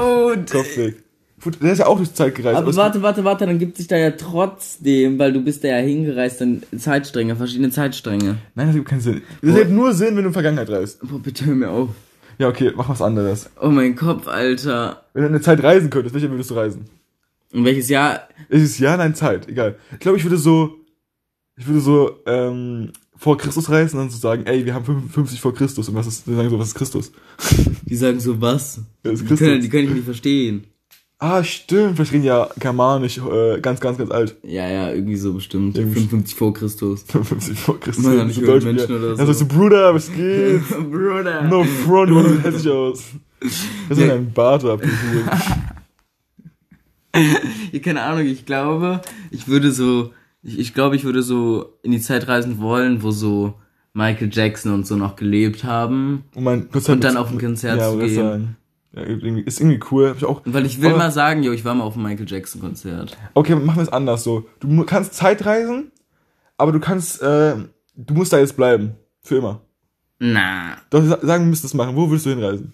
oh, 0.00 0.32
Kopf 0.50 0.76
weg. 0.76 1.02
Fut- 1.38 1.60
Der 1.62 1.72
ist 1.72 1.78
ja 1.78 1.86
auch 1.86 1.96
durch 1.96 2.08
die 2.10 2.14
Zeit 2.14 2.34
gereist. 2.34 2.56
Aber 2.58 2.70
es- 2.70 2.76
warte, 2.76 3.02
warte, 3.02 3.24
warte, 3.24 3.46
dann 3.46 3.58
gibt 3.58 3.76
sich 3.76 3.86
da 3.88 3.96
ja 3.96 4.10
trotzdem, 4.12 5.18
weil 5.18 5.32
du 5.32 5.40
bist 5.42 5.64
da 5.64 5.68
ja 5.68 5.76
hingereist, 5.78 6.40
dann 6.40 6.62
Zeitstränge, 6.78 7.34
verschiedene 7.36 7.70
Zeitstränge. 7.70 8.36
Nein, 8.54 8.66
das 8.68 8.76
gibt 8.76 8.88
keinen 8.88 9.00
Sinn. 9.00 9.22
Das 9.42 9.50
ergibt 9.54 9.72
nur 9.72 9.92
Sinn, 9.94 10.08
wenn 10.08 10.16
du 10.16 10.20
in 10.22 10.26
die 10.28 10.32
Vergangenheit 10.32 10.70
reist. 10.70 11.00
Boah, 11.06 11.18
bitte 11.18 11.46
hör 11.46 11.54
mir 11.54 11.70
auf. 11.70 11.88
Ja, 12.40 12.48
okay, 12.48 12.72
mach 12.74 12.88
was 12.88 13.02
anderes. 13.02 13.50
Oh 13.60 13.68
mein 13.68 13.94
Kopf, 13.96 14.26
Alter. 14.26 15.04
Wenn 15.12 15.22
du 15.22 15.26
in 15.26 15.32
der 15.34 15.42
Zeit 15.42 15.62
reisen 15.62 15.90
könntest, 15.90 16.14
welcher 16.14 16.30
würdest 16.30 16.50
du 16.50 16.54
reisen? 16.54 16.86
In 17.52 17.66
welches 17.66 17.90
Jahr? 17.90 18.28
Ist 18.48 18.62
es 18.62 18.78
ja, 18.78 18.96
nein, 18.96 19.14
Zeit, 19.14 19.46
egal. 19.46 19.76
Ich 19.92 19.98
glaube, 19.98 20.16
ich 20.16 20.24
würde 20.24 20.38
so, 20.38 20.78
ich 21.58 21.66
würde 21.66 21.80
so, 21.80 22.16
ähm, 22.24 22.92
vor 23.14 23.36
Christus 23.36 23.68
reisen 23.68 23.98
und 23.98 24.04
dann 24.04 24.10
so 24.10 24.16
sagen, 24.16 24.46
ey, 24.46 24.64
wir 24.64 24.72
haben 24.72 24.86
55 24.86 25.38
vor 25.38 25.52
Christus. 25.54 25.90
Und 25.90 25.96
was 25.96 26.06
ist, 26.06 26.26
die 26.26 26.34
sagen 26.34 26.48
so, 26.48 26.58
was 26.58 26.68
ist 26.68 26.74
Christus? 26.76 27.12
Die 27.84 27.96
sagen 27.96 28.18
so, 28.20 28.40
was? 28.40 28.76
Ja, 29.04 29.10
das 29.10 29.20
ist 29.20 29.22
Die 29.22 29.26
können, 29.36 29.38
Christus. 29.38 29.62
die 29.64 29.68
können 29.68 29.88
ich 29.88 29.94
nicht 29.96 30.04
verstehen. 30.06 30.64
Ah, 31.22 31.44
stimmt, 31.44 31.96
vielleicht 31.96 32.12
reden 32.12 32.24
ja 32.24 32.48
germanisch, 32.58 33.18
äh, 33.18 33.60
ganz, 33.60 33.78
ganz, 33.78 33.98
ganz 33.98 34.10
alt. 34.10 34.36
Ja, 34.42 34.66
ja, 34.68 34.90
irgendwie 34.90 35.16
so 35.16 35.34
bestimmt. 35.34 35.76
Irgendwie- 35.76 36.00
55 36.00 36.34
vor 36.34 36.54
Christus. 36.54 37.02
55 37.02 37.58
vor 37.60 37.78
Christus. 37.78 38.06
Nein, 38.06 38.26
nicht 38.28 38.40
so 38.40 38.46
Deutsch 38.46 38.64
Menschen 38.64 38.96
oder 38.96 39.08
Dann 39.08 39.16
so. 39.18 39.26
sagst 39.26 39.40
du, 39.42 39.46
Bruder, 39.46 39.94
was 39.94 40.10
geht? 40.10 40.62
Bruder. 40.90 41.42
No 41.42 41.62
front, 41.64 42.10
du 42.10 42.22
siehst 42.26 42.44
hässlich 42.44 42.72
aus. 42.72 43.04
Das 43.88 43.98
ist 43.98 44.06
Ja. 44.06 44.14
ein 44.14 44.32
Bart 44.32 44.64
abgeholt. 44.64 45.24
Ja, 47.72 47.78
keine 47.80 48.02
Ahnung, 48.02 48.24
ich 48.26 48.46
glaube, 48.46 49.00
ich 49.32 49.48
würde 49.48 49.72
so, 49.72 50.12
ich, 50.44 50.58
ich 50.60 50.74
glaube, 50.74 50.94
ich 50.96 51.04
würde 51.04 51.22
so 51.24 51.74
in 51.82 51.90
die 51.90 52.00
Zeit 52.00 52.28
reisen 52.28 52.60
wollen, 52.60 53.02
wo 53.02 53.10
so 53.10 53.54
Michael 53.94 54.30
Jackson 54.32 54.72
und 54.72 54.86
so 54.86 54.94
noch 54.96 55.16
gelebt 55.16 55.64
haben. 55.64 56.22
Und, 56.36 56.44
mein 56.44 56.70
Konzert 56.70 56.94
Und 56.94 57.04
dann 57.04 57.16
auf 57.16 57.30
ein 57.32 57.38
Konzert 57.38 57.78
ja, 57.80 57.90
zu 57.90 57.98
gehen. 57.98 58.14
sagen. 58.14 58.56
Ja, 58.92 59.02
irgendwie, 59.02 59.42
ist 59.42 59.60
irgendwie 59.60 59.80
cool. 59.90 60.08
Hab 60.08 60.16
ich 60.16 60.24
auch, 60.24 60.42
Weil 60.44 60.66
ich 60.66 60.80
will 60.80 60.88
Aber- 60.90 60.98
mal 60.98 61.10
sagen, 61.12 61.42
jo, 61.44 61.52
ich 61.52 61.64
war 61.64 61.74
mal 61.74 61.84
auf 61.84 61.94
einem 61.94 62.04
Michael 62.04 62.28
Jackson 62.28 62.60
Konzert. 62.60 63.16
Okay, 63.34 63.54
machen 63.54 63.76
wir 63.76 63.82
es 63.82 63.88
anders 63.88 64.24
so. 64.24 64.48
Du 64.58 64.84
kannst 64.84 65.14
Zeit 65.14 65.46
reisen, 65.46 65.92
aber 66.56 66.72
du 66.72 66.80
kannst, 66.80 67.22
äh, 67.22 67.54
du 67.96 68.14
musst 68.14 68.32
da 68.32 68.38
jetzt 68.38 68.56
bleiben. 68.56 68.94
Für 69.22 69.36
immer. 69.36 69.60
Na, 70.18 70.76
Doch, 70.90 71.02
sa- 71.04 71.20
sagen, 71.22 71.44
wir 71.44 71.50
müssen 71.50 71.62
das 71.62 71.74
machen. 71.74 71.94
Wo 71.94 72.10
willst 72.10 72.26
du 72.26 72.30
hinreisen? 72.30 72.72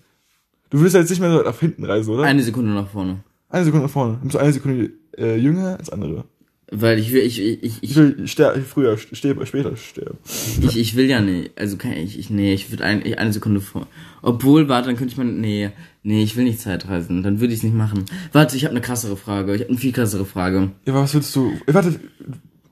Du 0.71 0.81
willst 0.81 0.95
ja 0.95 1.01
jetzt 1.01 1.11
nicht 1.11 1.21
mehr 1.21 1.31
so 1.31 1.43
nach 1.43 1.59
hinten 1.59 1.85
reisen, 1.85 2.15
oder? 2.15 2.25
eine 2.25 2.43
Sekunde 2.43 2.73
nach 2.73 2.89
vorne. 2.89 3.19
Eine 3.51 3.65
Sekunde 3.65 3.87
nach 3.87 3.93
vorne. 3.93 4.15
Du 4.21 4.25
bist 4.25 4.37
eine 4.37 4.53
Sekunde 4.53 4.91
äh, 5.19 5.37
jünger 5.37 5.77
als 5.79 5.91
andere. 5.91 6.25
Weil 6.71 6.99
ich 6.99 7.13
will, 7.13 7.23
ich, 7.23 7.41
ich, 7.41 7.63
ich, 7.63 7.73
Ich 7.83 7.91
ich, 7.93 7.97
will 7.97 8.27
ster 8.27 8.55
früher, 8.61 8.99
sterben, 8.99 9.47
später 9.47 9.77
sterben. 9.77 10.19
ich, 10.63 10.77
ich 10.77 10.97
will 10.97 11.07
ja 11.07 11.21
nicht. 11.21 11.53
Also 11.57 11.77
kann 11.77 11.93
ich, 11.93 12.19
ich 12.19 12.29
nee, 12.29 12.55
ich 12.55 12.71
würde 12.73 12.85
ein, 12.85 13.07
ich- 13.07 13.19
eine 13.19 13.33
Sekunde 13.33 13.61
vor. 13.61 13.87
Obwohl, 14.21 14.69
warte, 14.69 14.89
dann 14.89 14.97
könnte 14.97 15.13
ich 15.13 15.17
mal, 15.17 15.25
nee, 15.27 15.71
nee, 16.03 16.25
ich 16.25 16.35
will 16.37 16.43
nicht 16.43 16.59
Zeitreisen. 16.61 17.23
Dann 17.23 17.39
würde 17.41 17.53
ich 17.53 17.61
es 17.61 17.63
nicht 17.63 17.77
machen. 17.77 18.05
Warte, 18.33 18.57
ich 18.57 18.65
habe 18.65 18.73
eine 18.73 18.81
krassere 18.81 19.17
Frage. 19.17 19.55
Ich 19.55 19.61
habe 19.61 19.71
eine 19.71 19.79
viel 19.79 19.93
krassere 19.93 20.25
Frage. 20.25 20.73
Ja, 20.85 20.93
aber 20.93 21.03
was 21.05 21.15
willst 21.15 21.35
du? 21.37 21.53
Ich 21.69 21.73
warte. 21.75 22.01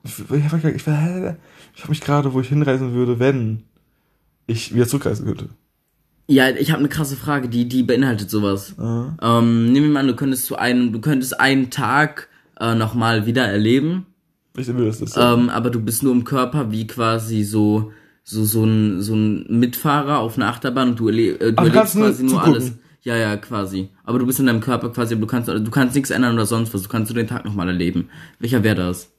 Ich, 0.02 0.18
ich, 0.18 0.34
ich, 0.44 0.52
habe 0.52 1.88
mich 1.88 2.00
gerade, 2.00 2.32
wo 2.34 2.40
ich 2.40 2.48
hinreisen 2.48 2.94
würde, 2.94 3.20
wenn 3.20 3.62
ich 4.48 4.74
wieder 4.74 4.88
zurückreisen 4.88 5.24
könnte. 5.26 5.50
Ja, 6.26 6.48
ich 6.50 6.70
habe 6.70 6.80
eine 6.80 6.88
krasse 6.88 7.16
Frage, 7.16 7.48
die, 7.48 7.68
die 7.68 7.82
beinhaltet 7.84 8.28
sowas. 8.28 8.74
Ah. 8.78 9.14
Ähm, 9.22 9.72
nehmen 9.72 9.86
wir 9.86 9.92
mal 9.92 10.00
an, 10.00 10.08
du 10.08 10.16
könntest 10.16 10.46
zu 10.46 10.56
einem, 10.56 10.92
du 10.92 11.00
könntest 11.00 11.38
einen 11.38 11.70
Tag 11.70 12.28
äh, 12.72 12.74
nochmal 12.74 13.26
wieder 13.26 13.44
erleben, 13.46 14.06
Ich 14.56 14.66
will 14.68 14.86
das. 14.86 14.98
sagen. 14.98 15.42
ähm, 15.44 15.48
aber 15.50 15.70
du 15.70 15.80
bist 15.80 16.02
nur 16.02 16.12
im 16.12 16.24
Körper 16.24 16.70
wie 16.70 16.86
quasi 16.86 17.42
so 17.44 17.92
so 18.22 18.44
so 18.44 18.64
ein 18.64 19.02
so 19.02 19.14
ein 19.14 19.46
Mitfahrer 19.58 20.18
auf 20.18 20.36
einer 20.36 20.48
Achterbahn 20.48 20.90
und 20.90 20.98
du, 21.00 21.08
erle 21.08 21.22
äh, 21.38 21.52
du 21.52 21.54
Ach, 21.56 21.64
erlebst 21.66 21.94
quasi 21.96 22.22
nur 22.22 22.30
zugucken. 22.34 22.52
alles. 22.54 22.72
Ja, 23.02 23.16
ja, 23.16 23.36
quasi. 23.36 23.90
Aber 24.04 24.18
du 24.18 24.24
bist 24.26 24.40
in 24.40 24.46
deinem 24.46 24.60
Körper 24.60 24.88
quasi, 24.90 25.14
du 25.18 25.26
kannst 25.26 25.46
du 25.48 25.70
kannst 25.70 25.94
nichts 25.94 26.08
ändern 26.10 26.34
oder 26.34 26.46
sonst 26.46 26.72
was. 26.72 26.82
Du 26.82 26.88
kannst 26.88 27.10
nur 27.12 27.22
den 27.22 27.26
Tag 27.28 27.44
nochmal 27.44 27.68
erleben. 27.68 28.08
Welcher 28.38 28.62
wäre 28.62 28.76
das? 28.76 29.10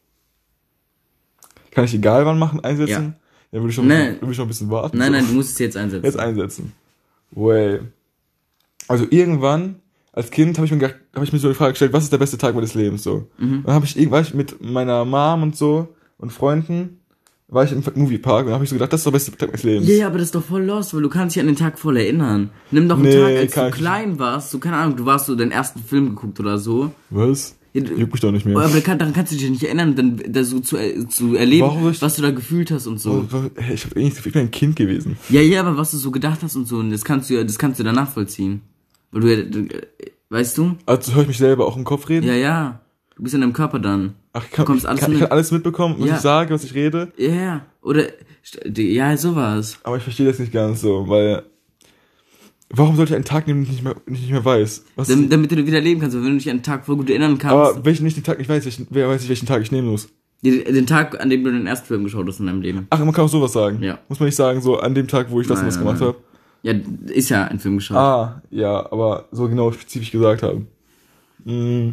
Kann 1.72 1.84
ich 1.86 1.94
egal 1.94 2.26
wann 2.26 2.40
machen, 2.40 2.64
einsetzen? 2.64 3.16
Ja, 3.52 3.60
würde 3.60 3.70
ich 3.70 3.76
schon, 3.76 3.88
Nee. 3.88 4.16
würde 4.20 4.32
ich 4.32 4.36
schon 4.38 4.46
ein 4.46 4.48
bisschen 4.48 4.72
warten. 4.72 4.98
Nein, 4.98 5.08
so. 5.08 5.18
nein, 5.20 5.28
du 5.28 5.34
musst 5.34 5.52
es 5.52 5.60
jetzt 5.60 5.78
einsetzen. 5.78 6.06
Jetzt 6.06 6.18
einsetzen. 6.20 6.72
Way. 7.32 7.82
Also 8.88 9.06
irgendwann, 9.10 9.76
als 10.16 10.32
Kind, 10.32 10.58
habe 10.58 10.66
ich 10.66 10.72
mir 10.72 10.78
gedacht, 10.80 10.96
habe 11.14 11.26
ich 11.26 11.34
mir 11.34 11.40
so 11.40 11.50
die 11.50 11.54
Frage 11.56 11.74
gestellt, 11.74 11.94
was 11.94 12.04
ist 12.06 12.12
der 12.14 12.18
beste 12.18 12.38
Tag 12.38 12.56
meines 12.56 12.74
Lebens 12.74 13.04
so? 13.04 13.28
Mhm. 13.38 13.64
Dann 13.66 13.76
habe 13.76 13.86
ich 13.86 13.98
irgendwann 13.98 14.26
mit 14.34 14.62
meiner 14.64 15.04
Mom 15.06 15.44
und 15.44 15.56
so 15.58 15.90
und 16.18 16.32
Freunden 16.32 17.00
war 17.48 17.64
ich 17.64 17.72
im 17.72 17.84
Moviepark 17.94 18.48
und 18.48 18.54
habe 18.54 18.64
ich 18.64 18.70
so 18.72 18.76
gedacht, 18.76 18.92
das 18.92 19.02
ist 19.02 19.06
der 19.06 19.12
beste 19.12 19.32
Tag 19.38 19.50
meines 19.50 19.64
Lebens. 19.64 19.88
Ja, 19.88 19.96
yeah, 19.96 20.08
aber 20.08 20.18
das 20.18 20.28
ist 20.30 20.36
doch 20.36 20.44
voll 20.44 20.64
lost, 20.64 20.94
weil 20.96 21.02
du 21.04 21.10
kannst 21.10 21.36
dich 21.36 21.42
an 21.42 21.48
den 21.48 21.56
Tag 21.56 21.78
voll 21.78 21.98
erinnern. 21.98 22.50
Nimm 22.72 22.90
doch 22.90 22.96
einen 22.98 23.06
Nee, 23.06 23.46
Tag, 23.46 23.60
als 23.62 23.74
du 23.76 23.78
klein 23.78 24.18
warst, 24.18 24.50
so 24.52 24.58
keine 24.60 24.78
Ahnung, 24.78 24.98
du 24.98 25.06
warst 25.06 25.28
so 25.28 25.36
den 25.36 25.52
ersten 25.52 25.80
Film 25.80 26.10
geguckt 26.10 26.40
oder 26.40 26.58
so. 26.58 26.92
Was? 27.12 27.56
Ja, 27.74 27.82
du- 27.82 27.94
Juckt 27.94 28.14
mich 28.14 28.22
doch 28.22 28.32
nicht 28.32 28.46
mehr. 28.46 28.58
Aber 28.58 28.70
daran 28.80 28.98
daran 28.98 29.14
kannst 29.14 29.34
du 29.34 29.36
dich 29.38 29.50
nicht 29.50 29.64
erinnern, 29.64 29.96
dann 29.98 30.22
da 30.30 30.44
so 30.46 30.60
zu, 30.62 30.78
äh, 30.78 31.08
zu 31.10 31.36
erleben, 31.36 31.70
ich- 31.92 32.02
was 32.02 32.16
du 32.16 32.22
da 32.22 32.32
gefühlt 32.32 32.72
hast 32.72 32.88
und 32.88 33.00
so. 33.02 33.28
Ich 33.70 33.84
hab 33.86 33.96
eigentlich, 33.98 34.26
ich 34.26 34.32
bin 34.32 34.42
ein 34.44 34.50
Kind 34.52 34.78
gewesen. 34.78 35.18
Ja, 35.30 35.42
ja, 35.42 35.60
aber 35.60 35.76
was 35.78 35.92
du 35.92 35.98
so 35.98 36.10
gedacht 36.10 36.40
hast 36.42 36.56
und 36.56 36.68
so, 36.70 36.78
und 36.78 36.90
das 36.90 37.04
kannst 37.04 37.30
du 37.30 37.34
ja, 37.36 37.44
das 37.44 37.60
kannst 37.60 37.80
du 37.80 37.84
dann 37.84 37.96
nachvollziehen. 37.96 38.62
Weil 39.16 39.22
du, 39.22 39.28
ja- 39.30 39.44
du 39.44 39.68
weißt 40.30 40.58
du? 40.58 40.76
Also 40.86 41.14
höre 41.14 41.22
ich 41.22 41.28
mich 41.30 41.38
selber 41.38 41.66
auch 41.66 41.78
im 41.78 41.86
Kopf 41.86 42.10
reden? 42.10 42.28
Ja, 42.28 42.34
ja. 42.34 42.82
Du 43.16 43.24
bist 43.24 43.34
in 43.34 43.40
deinem 43.42 43.54
Körper 43.54 43.80
dann. 43.80 44.16
Ach, 44.34 44.44
ich 44.44 44.52
kann, 44.52 44.66
Du 44.66 44.72
kommst 44.72 44.84
ich, 44.84 44.90
alles 44.90 45.00
kann, 45.02 45.14
ich 45.14 45.20
kann 45.20 45.32
alles 45.32 45.52
mitbekommen, 45.52 45.96
was 46.00 46.10
Ja. 46.10 46.16
ich 46.16 46.22
sage, 46.22 46.54
was 46.54 46.64
ich 46.66 46.74
rede, 46.74 47.14
Ja, 47.18 47.30
ja. 47.34 47.66
Oder, 47.82 48.08
ja, 48.76 49.16
sowas. 49.16 49.80
aber 49.84 49.96
ich 49.98 50.04
verstehe 50.04 50.26
das 50.26 50.40
nicht 50.40 50.52
ganz 50.52 50.82
so, 50.82 51.08
weil 51.08 51.44
warum 52.70 52.98
sollte 52.98 53.12
ich 53.14 53.16
einen 53.16 53.24
Tag 53.24 53.48
nehmen, 53.48 53.64
den 53.64 53.72
ich 53.72 53.82
nicht 53.82 53.84
mehr, 53.86 53.96
ich 54.08 54.20
nicht 54.20 54.32
mehr 54.32 54.44
weiß? 54.44 54.84
Was 54.98 55.08
Damit, 55.08 55.32
damit 55.32 55.52
du 55.52 55.66
wieder 55.66 55.80
leben 55.80 56.02
kannst, 56.02 56.18
wenn 56.18 56.24
du 56.26 56.34
dich 56.34 56.50
an 56.50 56.58
den 56.58 56.64
Tag 56.64 56.86
voll 56.86 56.98
gut 56.98 57.10
erinnern 57.10 57.38
kannst. 57.38 57.56
aber 57.56 57.86
welchen 57.86 58.04
nicht 58.04 58.18
den 58.18 58.24
Tag 58.26 58.38
nicht 58.40 58.50
weiß, 58.50 58.66
welchen, 58.66 58.88
wer 58.90 59.08
weiß 59.08 59.24
ich, 59.24 59.30
welchen 59.30 59.46
Tag 59.46 59.62
ich 59.62 59.72
nehmen 59.72 59.88
muss? 59.88 60.10
den, 60.44 60.86
Tag, 60.86 61.20
an 61.22 61.30
dem 61.30 61.44
du 61.44 61.52
den 61.52 61.66
ersten 61.66 61.88
Film 61.88 62.04
geschaut 62.04 62.28
hast 62.28 62.40
in 62.40 62.46
deinem 62.48 62.62
Leben. 62.62 62.86
Ach, 62.92 63.00
man 63.00 63.12
kann 63.14 63.26
auch 63.26 63.30
sowas 63.30 63.54
sagen. 63.54 63.82
Ja. 63.82 63.98
Muss 64.10 64.20
man 64.20 64.28
nicht 64.28 64.36
sagen, 64.36 64.62
so 64.62 64.78
an 64.78 64.94
dem 64.94 65.08
Tag, 65.08 65.32
wo 65.32 65.42
ich 65.42 65.48
das 65.48 65.60
und 65.60 65.64
Nein, 65.64 65.70
das 65.70 65.76
nein, 65.78 65.86
gemacht 65.86 66.02
habe. 66.02 66.18
Ja, 66.66 66.74
ist 67.10 67.30
ja 67.30 67.44
ein 67.46 67.60
Film 67.60 67.78
geschaut. 67.78 67.96
Ah, 67.98 68.42
ja, 68.50 68.92
aber 68.92 69.28
so 69.32 69.48
genau 69.48 69.72
spezifisch 69.72 70.10
gesagt 70.10 70.42
haben. 70.42 70.68
Mm, 71.44 71.92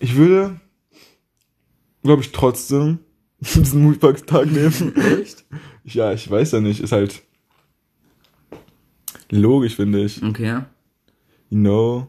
Ich 0.00 0.16
würde, 0.16 0.60
glaube 2.02 2.22
ich, 2.22 2.32
trotzdem 2.32 2.98
diesen 3.40 3.82
Moviepark-Tag 3.82 4.50
nehmen. 4.50 4.96
Echt? 4.96 5.44
Ja, 5.84 6.12
ich 6.12 6.28
weiß 6.30 6.52
ja 6.52 6.60
nicht, 6.60 6.80
ist 6.80 6.92
halt 6.92 7.22
logisch, 9.30 9.76
finde 9.76 10.04
ich. 10.04 10.22
Okay. 10.22 10.60
You 11.50 11.58
know. 11.58 12.06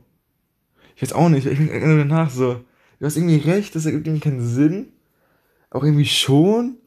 Ich 0.95 1.01
weiß 1.01 1.13
auch 1.13 1.29
nicht, 1.29 1.45
ich 1.47 1.57
bin 1.57 1.69
danach 1.69 2.29
so, 2.29 2.61
du 2.99 3.05
hast 3.05 3.17
irgendwie 3.17 3.37
recht, 3.37 3.75
das 3.75 3.85
ergibt 3.85 4.05
irgendwie 4.07 4.21
keinen 4.29 4.41
Sinn. 4.47 4.87
Auch 5.71 5.83
irgendwie 5.83 6.05
schon. 6.05 6.77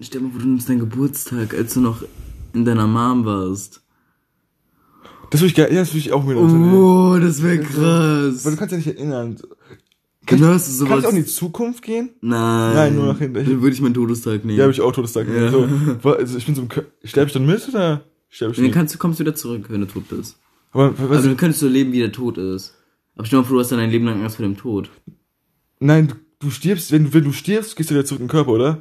Stell 0.00 0.20
mal 0.20 0.30
vor, 0.30 0.40
du 0.40 0.46
nimmst 0.48 0.68
deinen 0.68 0.78
Geburtstag, 0.80 1.52
als 1.54 1.74
du 1.74 1.80
noch 1.80 2.04
in 2.54 2.64
deiner 2.64 2.86
Mom 2.86 3.24
warst. 3.24 3.82
Das 5.30 5.40
würde 5.40 5.46
ich, 5.48 5.54
ge- 5.54 5.72
ja, 5.72 5.80
das 5.80 5.90
würde 5.90 5.98
ich 5.98 6.12
auch 6.12 6.24
mit 6.24 6.36
unternehmen. 6.36 6.74
Oh, 6.74 7.18
das 7.18 7.42
wäre 7.42 7.58
krass. 7.60 8.44
Weil 8.44 8.52
du 8.52 8.58
kannst 8.58 8.72
ja 8.72 8.78
nicht 8.78 8.86
erinnern. 8.88 9.36
Dann 10.26 10.38
hörst 10.40 10.80
du 10.80 10.86
Kann 10.86 10.98
ich 10.98 11.06
auch 11.06 11.10
in 11.10 11.16
sowas. 11.16 11.24
die 11.26 11.32
Zukunft 11.34 11.82
gehen? 11.82 12.10
Nein. 12.20 12.74
Nein, 12.74 12.94
nur 12.96 13.06
nach 13.06 13.18
hinten. 13.18 13.34
Dann 13.34 13.62
würde 13.62 13.74
ich 13.74 13.80
meinen 13.80 13.94
Todestag 13.94 14.44
nehmen. 14.44 14.58
Ja, 14.58 14.64
habe 14.64 14.72
ich 14.72 14.80
auch 14.80 14.92
Todestag. 14.92 15.26
Ja. 15.28 15.50
So, 15.50 15.68
also 16.14 16.38
ich 16.38 16.46
bin 16.46 16.54
so 16.54 16.62
im 16.62 16.68
Kö- 16.68 16.84
Sterbe 17.04 17.28
ich 17.28 17.32
dann 17.32 17.46
mit 17.46 17.68
oder 17.68 18.02
sterbe 18.28 18.52
ich 18.52 18.58
Und 18.58 18.62
dann 18.62 18.64
nicht? 18.66 18.74
kannst 18.74 18.94
du, 18.94 18.98
kommst 18.98 19.18
du 19.18 19.24
wieder 19.24 19.34
zurück, 19.34 19.66
wenn 19.68 19.80
du 19.80 19.86
tot 19.86 20.08
bist. 20.08 20.36
Aber 20.72 20.92
was, 20.98 21.16
Also 21.18 21.28
dann 21.28 21.36
könntest 21.36 21.62
du 21.62 21.68
leben, 21.68 21.92
wie 21.92 21.98
der 22.00 22.12
Tod 22.12 22.38
ist. 22.38 22.74
Aber 23.16 23.24
stell 23.26 23.38
dir 23.38 23.42
mal 23.42 23.48
vor, 23.48 23.56
du 23.56 23.60
hast 23.60 23.72
dann 23.72 23.78
dein 23.80 23.90
Leben 23.90 24.04
lang 24.06 24.20
Angst 24.22 24.36
vor 24.36 24.44
dem 24.46 24.56
Tod. 24.56 24.90
nein, 25.80 26.08
du, 26.08 26.14
du 26.40 26.50
stirbst, 26.50 26.92
wenn, 26.92 27.04
du- 27.06 27.14
wenn 27.14 27.24
du 27.24 27.32
stirbst, 27.32 27.74
gehst 27.76 27.90
du 27.90 27.94
wieder 27.94 28.04
zurück 28.04 28.20
in 28.20 28.26
den 28.26 28.30
Körper, 28.30 28.52
oder? 28.52 28.80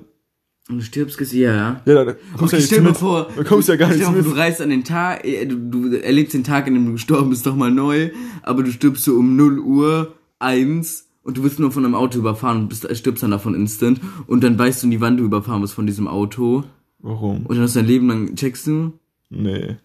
Und 0.70 0.78
du 0.78 0.82
stirbst, 0.84 1.18
gehst 1.18 1.34
ja, 1.34 1.54
ja. 1.56 1.82
Ja, 1.86 1.94
da, 1.96 2.06
da 2.06 2.16
kommst 2.38 2.54
du 2.54 2.58
ja 2.58 2.64
stell 2.64 2.82
mit. 2.82 2.96
vor, 2.96 3.28
Da 3.36 3.44
kommst 3.44 3.68
du 3.68 3.72
ja 3.72 3.78
gar 3.78 3.90
mal 3.90 3.98
vor, 3.98 4.12
mit. 4.14 4.26
du 4.26 4.30
reist 4.32 4.62
an 4.62 4.70
den 4.70 4.84
Tag, 4.84 5.26
äh, 5.26 5.46
du, 5.46 5.58
du 5.58 6.02
erlebst 6.04 6.34
den 6.36 6.44
Tag, 6.44 6.68
in 6.68 6.76
dem 6.76 6.86
du 6.86 6.92
gestorben 6.94 7.32
bist, 7.32 7.46
doch 7.48 7.56
mal 7.56 7.72
neu, 7.72 8.12
aber 8.44 8.62
du 8.64 8.72
stirbst 8.72 9.04
so 9.04 9.16
um 9.16 9.36
0 9.36 9.60
Uhr 9.60 10.14
1 10.38 11.08
und 11.24 11.38
du 11.38 11.44
wirst 11.44 11.60
nur 11.60 11.72
von 11.72 11.86
einem 11.86 11.96
Auto 11.96 12.20
überfahren 12.20 12.60
und 12.62 12.70
bist, 12.70 12.88
stirbst 12.96 13.24
dann 13.24 13.32
davon 13.32 13.56
instant 13.56 14.00
und 14.28 14.44
dann 14.44 14.60
weißt 14.60 14.84
du 14.84 14.88
nie, 14.88 15.00
wann 15.00 15.18
du 15.18 15.24
überfahren 15.24 15.62
bist 15.62 15.74
von 15.74 15.88
diesem 15.88 16.08
Auto 16.08 16.64
Warum? 17.00 17.48
und 17.48 17.56
dann 17.56 17.64
hast 17.64 17.76
du 17.76 17.80
dein 17.80 17.88
Leben 17.88 18.08
lang, 18.08 18.36
checkst 18.36 18.68
du? 18.68 18.94
Nee. 19.32 19.78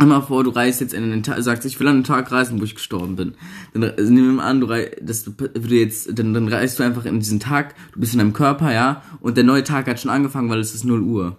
Stell 0.00 0.10
dir 0.10 0.14
mal 0.14 0.20
vor, 0.20 0.44
du 0.44 0.50
reist 0.50 0.80
jetzt 0.80 0.94
in 0.94 1.10
den 1.10 1.24
Tag, 1.24 1.42
sagst, 1.42 1.64
ich 1.64 1.80
will 1.80 1.88
an 1.88 1.96
den 1.96 2.04
Tag 2.04 2.30
reisen, 2.30 2.60
wo 2.60 2.64
ich 2.64 2.76
gestorben 2.76 3.16
bin. 3.16 3.34
Dann 3.74 3.82
äh, 3.82 4.00
nehmen 4.00 4.26
wir 4.28 4.32
mal 4.34 4.44
an, 4.44 4.60
du 4.60 4.66
rei 4.66 4.92
dass 5.02 5.24
du, 5.24 5.32
würde 5.36 5.74
jetzt, 5.74 6.16
dann, 6.16 6.32
dann 6.34 6.46
reist 6.46 6.78
du 6.78 6.84
einfach 6.84 7.04
in 7.04 7.18
diesen 7.18 7.40
Tag, 7.40 7.74
du 7.94 7.98
bist 7.98 8.12
in 8.12 8.20
deinem 8.20 8.32
Körper, 8.32 8.72
ja, 8.72 9.02
und 9.18 9.36
der 9.36 9.42
neue 9.42 9.64
Tag 9.64 9.88
hat 9.88 9.98
schon 9.98 10.12
angefangen, 10.12 10.50
weil 10.50 10.60
es 10.60 10.72
ist 10.72 10.84
0 10.84 11.02
Uhr. 11.02 11.38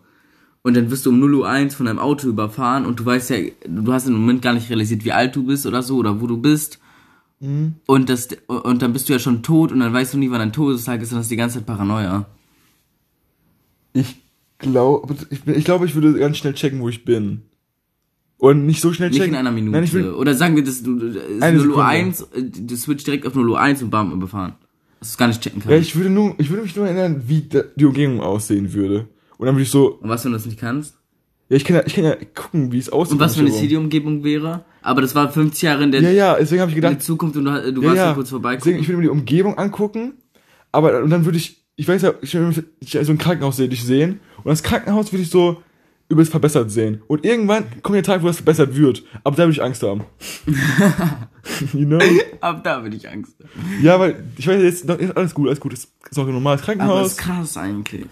Und 0.61 0.75
dann 0.75 0.91
wirst 0.91 1.05
du 1.05 1.11
um 1.11 1.21
0 1.21 1.35
Uhr 1.35 1.47
1 1.47 1.73
von 1.73 1.85
deinem 1.85 1.99
Auto 1.99 2.27
überfahren 2.27 2.85
und 2.85 2.99
du 2.99 3.05
weißt 3.05 3.29
ja, 3.29 3.37
du 3.65 3.93
hast 3.93 4.07
im 4.07 4.15
Moment 4.15 4.41
gar 4.41 4.53
nicht 4.53 4.69
realisiert, 4.69 5.05
wie 5.05 5.13
alt 5.13 5.37
du 5.37 5.45
bist 5.45 5.65
oder 5.65 5.81
so, 5.81 5.95
oder 5.95 6.19
wo 6.19 6.27
du 6.27 6.35
bist. 6.35 6.79
Und 7.87 8.09
das, 8.09 8.27
und 8.47 8.81
dann 8.81 8.91
bist 8.91 9.07
du 9.07 9.13
ja 9.13 9.19
schon 9.19 9.41
tot 9.41 9.71
und 9.71 9.79
dann 9.79 9.93
weißt 9.93 10.13
du 10.13 10.17
nie, 10.17 10.31
wann 10.31 10.39
dein 10.39 10.51
Todestag 10.51 11.01
ist 11.01 11.13
und 11.13 11.19
hast 11.19 11.31
die 11.31 11.37
ganze 11.37 11.59
Zeit 11.59 11.65
Paranoia. 11.65 12.25
Ich 13.93 14.17
glaube, 14.57 15.15
ich, 15.29 15.47
ich 15.47 15.63
glaube, 15.63 15.85
ich 15.85 15.95
würde 15.95 16.19
ganz 16.19 16.35
schnell 16.35 16.55
checken, 16.55 16.81
wo 16.81 16.89
ich 16.89 17.05
bin. 17.05 17.43
Und 18.39 18.65
nicht 18.65 18.81
so 18.81 18.93
schnell 18.93 19.09
Nicht 19.09 19.19
checken. 19.19 19.33
in 19.33 19.39
einer 19.39 19.51
Minute. 19.51 19.71
Nein, 19.73 19.83
ich 19.83 19.93
will, 19.93 20.11
Oder 20.11 20.33
sagen 20.33 20.55
wir, 20.55 20.63
das, 20.63 20.75
ist 20.75 20.87
Eine 20.87 20.97
0 20.97 21.43
Uhr 21.43 21.61
Sekunde. 21.61 21.85
1, 21.85 22.21
äh, 22.21 22.43
du 22.43 22.75
switcht 22.75 23.05
direkt 23.05 23.27
auf 23.27 23.35
0 23.35 23.49
Uhr 23.49 23.59
1 23.59 23.83
und 23.83 23.89
bam, 23.89 24.13
überfahren. 24.13 24.53
Dass 24.99 25.09
du 25.09 25.13
es 25.13 25.17
gar 25.17 25.27
nicht 25.27 25.41
checken 25.41 25.61
ja, 25.61 25.71
kannst. 25.71 25.89
ich 25.89 25.95
würde 25.95 26.09
nur, 26.09 26.35
ich 26.37 26.49
würde 26.49 26.63
mich 26.63 26.75
nur 26.75 26.87
erinnern, 26.87 27.23
wie 27.27 27.47
die 27.75 27.85
Umgebung 27.85 28.21
aussehen 28.21 28.73
würde. 28.73 29.07
Und 29.37 29.45
dann 29.45 29.55
würde 29.55 29.63
ich 29.63 29.69
so, 29.69 29.99
und 30.01 30.09
was, 30.09 30.23
wenn 30.23 30.31
du 30.31 30.37
das 30.37 30.45
nicht 30.45 30.59
kannst? 30.59 30.95
ja, 31.49 31.57
ich 31.57 31.65
kann 31.65 31.75
ja, 31.77 31.83
ich 31.85 31.95
kann 31.95 32.03
ja 32.03 32.15
gucken, 32.35 32.71
wie 32.71 32.77
es 32.77 32.89
aussieht. 32.89 33.13
Und 33.13 33.19
was, 33.19 33.37
wenn 33.37 33.47
es 33.47 33.57
hier 33.57 33.67
die 33.67 33.75
Umgebung 33.75 34.23
wäre? 34.23 34.63
Aber 34.81 35.01
das 35.01 35.15
war 35.15 35.31
50 35.31 35.61
Jahre 35.63 35.83
in 35.83 35.91
der. 35.91 36.01
Ja, 36.01 36.11
ja, 36.11 36.35
deswegen 36.39 36.61
habe 36.61 36.71
ich 36.71 36.77
in 36.77 36.81
der 36.81 36.91
gedacht, 36.91 37.05
Zukunft 37.05 37.35
und 37.37 37.45
du, 37.45 37.73
du 37.73 37.81
ja, 37.81 37.87
warst 37.87 37.97
ja, 37.97 38.13
kurz 38.13 38.29
vorbei. 38.29 38.55
deswegen, 38.55 38.79
ich 38.79 38.87
würde 38.87 38.97
mir 38.97 39.03
die 39.03 39.09
Umgebung 39.09 39.57
angucken, 39.57 40.13
aber, 40.71 41.01
und 41.03 41.09
dann 41.09 41.25
würde 41.25 41.39
ich, 41.39 41.65
ich 41.75 41.87
weiß 41.87 42.03
ja, 42.03 42.13
ich 42.21 42.33
würde 42.33 42.63
so 42.81 43.11
ein 43.11 43.17
Krankenhaus 43.17 43.57
sehe 43.57 43.67
ich 43.67 43.83
sehen, 43.83 44.19
und 44.37 44.45
das 44.45 44.61
Krankenhaus 44.61 45.11
würde 45.11 45.23
ich 45.23 45.29
so 45.29 45.63
übelst 46.09 46.31
verbessert 46.31 46.71
sehen. 46.71 47.01
Und 47.07 47.23
irgendwann 47.23 47.65
kommt 47.83 47.95
der 47.95 48.03
Tag, 48.03 48.23
wo 48.23 48.27
das 48.27 48.37
verbessert 48.37 48.75
wird. 48.75 49.03
Aber 49.23 49.35
da 49.35 49.43
würde 49.43 49.53
ich 49.53 49.63
Angst 49.63 49.83
haben. 49.83 50.03
you 51.73 51.85
know? 51.85 51.99
Ab 52.41 52.63
da 52.63 52.79
bin 52.79 52.93
ich 52.93 53.07
Angst. 53.07 53.35
Ja, 53.81 53.99
weil 53.99 54.23
ich 54.37 54.47
weiß 54.47 54.61
jetzt, 54.61 54.85
ist 54.89 55.17
alles 55.17 55.33
gut, 55.33 55.47
alles 55.47 55.59
gut. 55.59 55.73
Das 55.73 55.81
ist 55.81 56.17
noch 56.17 56.27
ein 56.27 56.33
normales 56.33 56.61
Aber 56.61 56.73
das 56.73 56.77
Krankenhaus. 56.77 57.11
ist 57.11 57.17
krass 57.17 57.57
eigentlich. 57.57 58.05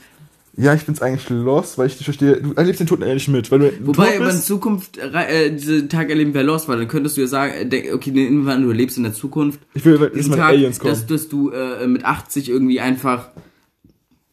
Ja, 0.59 0.73
ich 0.73 0.85
bin's 0.85 1.03
eigentlich 1.03 1.29
los, 1.29 1.77
weil 1.77 1.85
ich 1.85 1.93
nicht 1.93 2.05
verstehe. 2.05 2.41
Du 2.41 2.53
erlebst 2.53 2.79
den 2.79 2.87
Tod 2.87 3.01
ehrlich 3.01 3.27
mit, 3.27 3.51
weil 3.51 3.59
du 3.59 3.71
Wobei, 3.87 4.19
aber 4.19 4.31
in. 4.31 4.37
Zukunft, 4.37 4.97
äh, 4.97 5.51
diesen 5.55 5.87
Tag 5.87 6.09
erleben 6.09 6.33
wäre 6.33 6.45
los, 6.45 6.67
weil 6.67 6.79
dann 6.79 6.87
könntest 6.87 7.15
du 7.15 7.21
ja 7.21 7.27
sagen, 7.27 7.53
äh, 7.53 7.65
denk, 7.67 7.93
okay, 7.93 8.09
an, 8.27 8.61
du 8.63 8.71
lebst 8.71 8.97
in 8.97 9.03
der 9.03 9.13
Zukunft. 9.13 9.59
Ich 9.75 9.85
will, 9.85 9.99
dass 9.99 10.13
diesen 10.13 10.31
meine 10.31 10.41
Tag, 10.41 10.49
Aliens 10.49 10.79
kommen. 10.79 10.93
dass, 10.93 11.05
dass 11.05 11.29
du 11.29 11.51
äh, 11.51 11.85
mit 11.85 12.05
80 12.05 12.49
irgendwie 12.49 12.79
einfach 12.79 13.29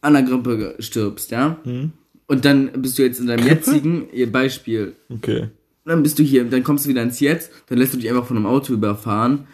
an 0.00 0.14
der 0.14 0.22
Grippe 0.22 0.76
stirbst, 0.78 1.30
ja? 1.30 1.58
Und 2.26 2.44
dann 2.44 2.70
bist 2.80 2.98
du 2.98 3.02
jetzt 3.02 3.20
in 3.20 3.26
deinem 3.26 3.46
jetzigen, 3.46 4.08
ihr 4.12 4.30
Beispiel, 4.32 4.94
Okay. 5.10 5.48
dann 5.84 6.02
bist 6.02 6.18
du 6.18 6.22
hier, 6.22 6.44
dann 6.44 6.64
kommst 6.64 6.84
du 6.86 6.88
wieder 6.88 7.02
ins 7.02 7.20
Jetzt, 7.20 7.50
dann 7.68 7.78
lässt 7.78 7.92
du 7.94 7.98
dich 7.98 8.08
einfach 8.08 8.26
von 8.26 8.36
einem 8.36 8.46
Auto 8.46 8.72
überfahren 8.72 9.46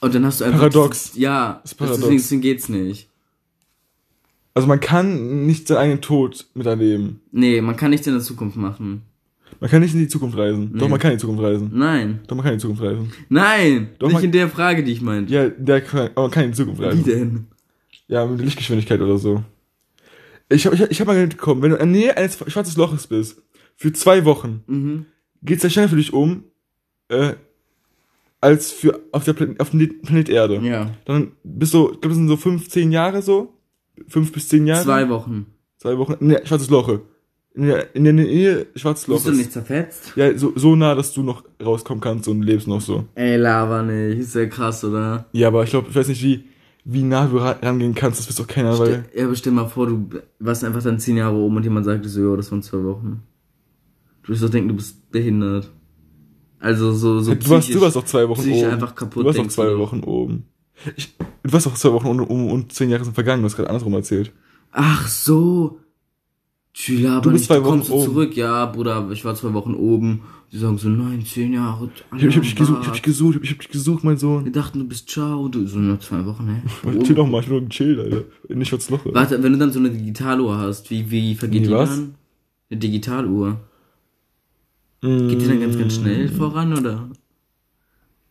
und 0.00 0.14
dann 0.14 0.24
hast 0.26 0.40
du 0.40 0.44
einfach... 0.44 0.58
Paradox. 0.60 1.12
dieses- 1.12 1.18
Ja, 1.22 1.60
ist 1.64 1.74
paradox. 1.74 2.00
deswegen, 2.00 2.18
deswegen 2.18 2.40
geht's 2.42 2.68
nicht. 2.68 3.08
Also 4.54 4.66
man 4.68 4.80
kann 4.80 5.46
nicht 5.46 5.68
seinen 5.68 5.78
eigenen 5.78 6.00
Tod 6.00 6.46
miterleben. 6.54 7.20
Nee, 7.32 7.60
man 7.60 7.76
kann 7.76 7.90
nichts 7.90 8.06
in 8.06 8.12
der 8.14 8.22
Zukunft 8.22 8.56
machen. 8.56 9.02
Man 9.60 9.70
kann 9.70 9.80
nicht 9.82 9.94
in 9.94 10.00
die 10.00 10.08
Zukunft 10.08 10.36
reisen. 10.36 10.72
Doch, 10.74 10.86
Nee. 10.86 10.90
man 10.90 10.98
kann 11.00 11.12
in 11.12 11.16
die 11.18 11.20
Zukunft 11.20 11.42
reisen. 11.42 11.70
Nein. 11.72 12.20
Doch, 12.26 12.36
man 12.36 12.44
kann 12.44 12.52
in 12.54 12.58
die 12.58 12.62
Zukunft 12.62 12.82
reisen. 12.82 13.12
Nein! 13.28 13.90
Doch, 13.98 14.08
nicht 14.08 14.14
man- 14.14 14.24
in 14.24 14.32
der 14.32 14.48
Frage, 14.48 14.82
die 14.82 14.92
ich 14.92 15.00
meinte. 15.02 15.32
Ja, 15.32 15.48
der 15.48 15.80
kann, 15.82 16.10
aber 16.14 16.22
man 16.22 16.30
kann 16.30 16.44
in 16.44 16.50
die 16.50 16.56
Zukunft 16.56 16.80
Wie 16.80 16.84
reisen. 16.86 17.04
denn? 17.04 17.46
Ja, 18.08 18.26
mit 18.26 18.40
Lichtgeschwindigkeit 18.40 19.00
oder 19.00 19.18
so. 19.18 19.42
Ich 20.50 20.66
hab, 20.66 20.72
ich, 20.74 20.80
ich 20.82 21.00
hab 21.00 21.06
mal 21.06 21.16
mitbekommen, 21.20 21.62
wenn 21.62 21.70
du 21.70 21.76
in 21.76 21.92
der 21.92 22.00
Nähe 22.00 22.16
eines 22.16 22.36
schwarzes 22.48 22.76
Loches 22.76 23.06
bist, 23.06 23.42
für 23.76 23.92
zwei 23.92 24.24
Wochen, 24.24 24.62
Mhm. 24.66 25.06
geht's 25.42 25.62
ja 25.62 25.70
schneller 25.70 25.88
für 25.88 25.96
dich 25.96 26.12
um, 26.12 26.44
äh, 27.08 27.34
als 28.40 28.72
für 28.72 29.00
auf 29.12 29.24
der 29.24 29.32
Plan 29.34 29.54
auf 29.58 29.70
dem 29.70 30.00
Planet 30.02 30.28
Erde. 30.28 30.60
Ja. 30.62 30.90
Dann 31.04 31.32
bist 31.44 31.74
du, 31.74 31.84
ich 31.92 32.00
glaube, 32.00 32.08
das 32.08 32.16
sind 32.16 32.28
so 32.28 32.36
fünf, 32.36 32.68
zehn 32.68 32.90
Jahre 32.92 33.22
so. 33.22 33.54
Fünf 34.08 34.32
bis 34.32 34.48
zehn 34.48 34.66
Jahre. 34.66 34.84
Zwei 34.84 35.08
Wochen. 35.08 35.46
Zwei 35.76 35.98
Wochen. 35.98 36.16
Ne, 36.20 36.40
schwarzes 36.44 36.70
Loch. 36.70 37.00
In 37.52 37.66
der, 37.66 37.94
in 37.94 38.04
der 38.04 38.12
Nähe 38.14 38.66
schwarzes 38.76 39.08
Loch. 39.08 39.16
Bist 39.16 39.26
du 39.28 39.32
nicht 39.32 39.52
zerfetzt? 39.52 40.12
Ja, 40.16 40.36
so, 40.38 40.52
so 40.56 40.74
nah, 40.74 40.94
dass 40.94 41.12
du 41.12 41.22
noch 41.22 41.44
rauskommen 41.62 42.00
kannst 42.00 42.28
und 42.28 42.42
lebst 42.42 42.66
noch 42.66 42.80
so. 42.80 43.04
Ey, 43.14 43.36
Lava 43.36 43.82
nicht. 43.82 44.20
Ist 44.20 44.34
ja 44.34 44.46
krass, 44.46 44.84
oder? 44.84 45.26
Ja, 45.32 45.48
aber 45.48 45.64
ich 45.64 45.70
glaube, 45.70 45.88
ich 45.90 45.94
weiß 45.96 46.08
nicht, 46.08 46.22
wie, 46.22 46.44
wie 46.92 47.02
nah 47.02 47.26
du 47.26 47.38
ra- 47.38 47.58
rangehen 47.62 47.94
kannst, 47.94 48.18
das 48.20 48.28
wisst 48.28 48.38
doch 48.40 48.46
keiner, 48.46 48.78
weil. 48.78 49.04
Ja, 49.14 49.24
aber 49.26 49.34
stell 49.36 49.52
mal 49.52 49.66
vor, 49.66 49.86
du 49.86 50.08
warst 50.38 50.64
einfach 50.64 50.82
dann 50.82 50.98
zehn 50.98 51.16
Jahre 51.16 51.36
oben 51.36 51.56
und 51.56 51.62
jemand 51.64 51.86
sagt 51.86 52.04
dir 52.04 52.08
so, 52.08 52.20
ja, 52.30 52.36
das 52.36 52.50
waren 52.50 52.62
zwei 52.62 52.82
Wochen. 52.84 53.22
Du 54.22 54.32
wirst 54.32 54.42
doch 54.42 54.50
denken, 54.50 54.68
du 54.68 54.74
bist 54.76 55.10
behindert. 55.10 55.70
Also 56.58 56.92
so, 56.92 57.20
so 57.20 57.34
du, 57.34 57.48
warst, 57.50 57.72
du 57.74 57.80
warst 57.80 57.96
doch 57.96 58.04
zwei 58.04 58.28
Wochen 58.28 58.50
oben. 58.50 58.64
einfach 58.70 58.94
kaputt, 58.94 59.22
Du 59.22 59.26
warst 59.26 59.38
denkst 59.38 59.54
zwei 59.54 59.66
du. 59.70 59.78
Wochen 59.78 60.00
oben. 60.04 60.44
Ich, 60.96 61.14
du 61.42 61.52
warst 61.52 61.66
doch 61.66 61.74
zwei 61.74 61.92
Wochen 61.92 62.06
um, 62.08 62.20
um 62.26 62.50
und 62.50 62.72
zehn 62.72 62.90
Jahre 62.90 63.04
sind 63.04 63.14
vergangen, 63.14 63.42
du 63.42 63.46
hast 63.46 63.56
gerade 63.56 63.70
andersrum 63.70 63.94
erzählt. 63.94 64.32
Ach 64.72 65.06
so. 65.08 65.80
Schüler, 66.72 67.12
aber 67.14 67.22
Du 67.22 67.30
bist 67.32 67.42
nicht, 67.42 67.48
zwei 67.48 67.56
du 67.56 67.62
kommst 67.62 67.90
Wochen 67.90 67.98
so 67.98 68.04
oben. 68.04 68.12
zurück. 68.14 68.36
Ja, 68.36 68.66
Bruder, 68.66 69.08
ich 69.10 69.24
war 69.24 69.34
zwei 69.34 69.52
Wochen 69.54 69.74
oben. 69.74 70.20
Die 70.52 70.58
sagen 70.58 70.78
so 70.78 70.88
19 70.88 71.52
Jahre. 71.52 71.90
Ich 71.94 72.02
hab, 72.10 72.28
ich 72.28 72.36
hab 72.36 72.42
dich 72.42 72.56
gesucht, 72.56 72.78
ich 72.80 72.86
hab 72.86 72.92
dich 72.94 73.02
gesucht, 73.02 73.38
ich 73.40 73.50
hab 73.52 73.58
dich 73.60 73.68
gesucht, 73.68 74.02
mein 74.02 74.16
Sohn. 74.18 74.44
Wir 74.44 74.52
dachten, 74.52 74.80
du 74.80 74.88
bist 74.88 75.08
ciao. 75.08 75.46
Du, 75.48 75.64
so 75.66 75.78
nur 75.78 76.00
zwei 76.00 76.26
Wochen, 76.26 76.44
ne? 76.44 77.02
Chill 77.04 77.14
doch 77.14 77.26
mal, 77.28 77.40
ich 77.40 77.48
doch 77.48 77.60
gechillt, 77.60 78.00
Alter. 78.00 78.24
Nicht 78.48 78.72
was 78.72 78.90
Loch. 78.90 79.00
Warte, 79.04 79.40
wenn 79.42 79.52
du 79.52 79.58
dann 79.58 79.70
so 79.70 79.78
eine 79.78 79.90
Digitaluhr 79.90 80.58
hast, 80.58 80.90
wie, 80.90 81.08
wie 81.10 81.36
vergeht 81.36 81.62
Wie, 81.62 81.66
die 81.66 81.72
was? 81.72 81.90
dann? 81.90 82.14
Eine 82.68 82.80
Digitaluhr. 82.80 83.60
Geht 85.02 85.40
die 85.40 85.48
dann 85.48 85.60
ganz, 85.60 85.78
ganz 85.78 85.94
schnell 85.94 86.28
voran, 86.28 86.76
oder? 86.76 87.08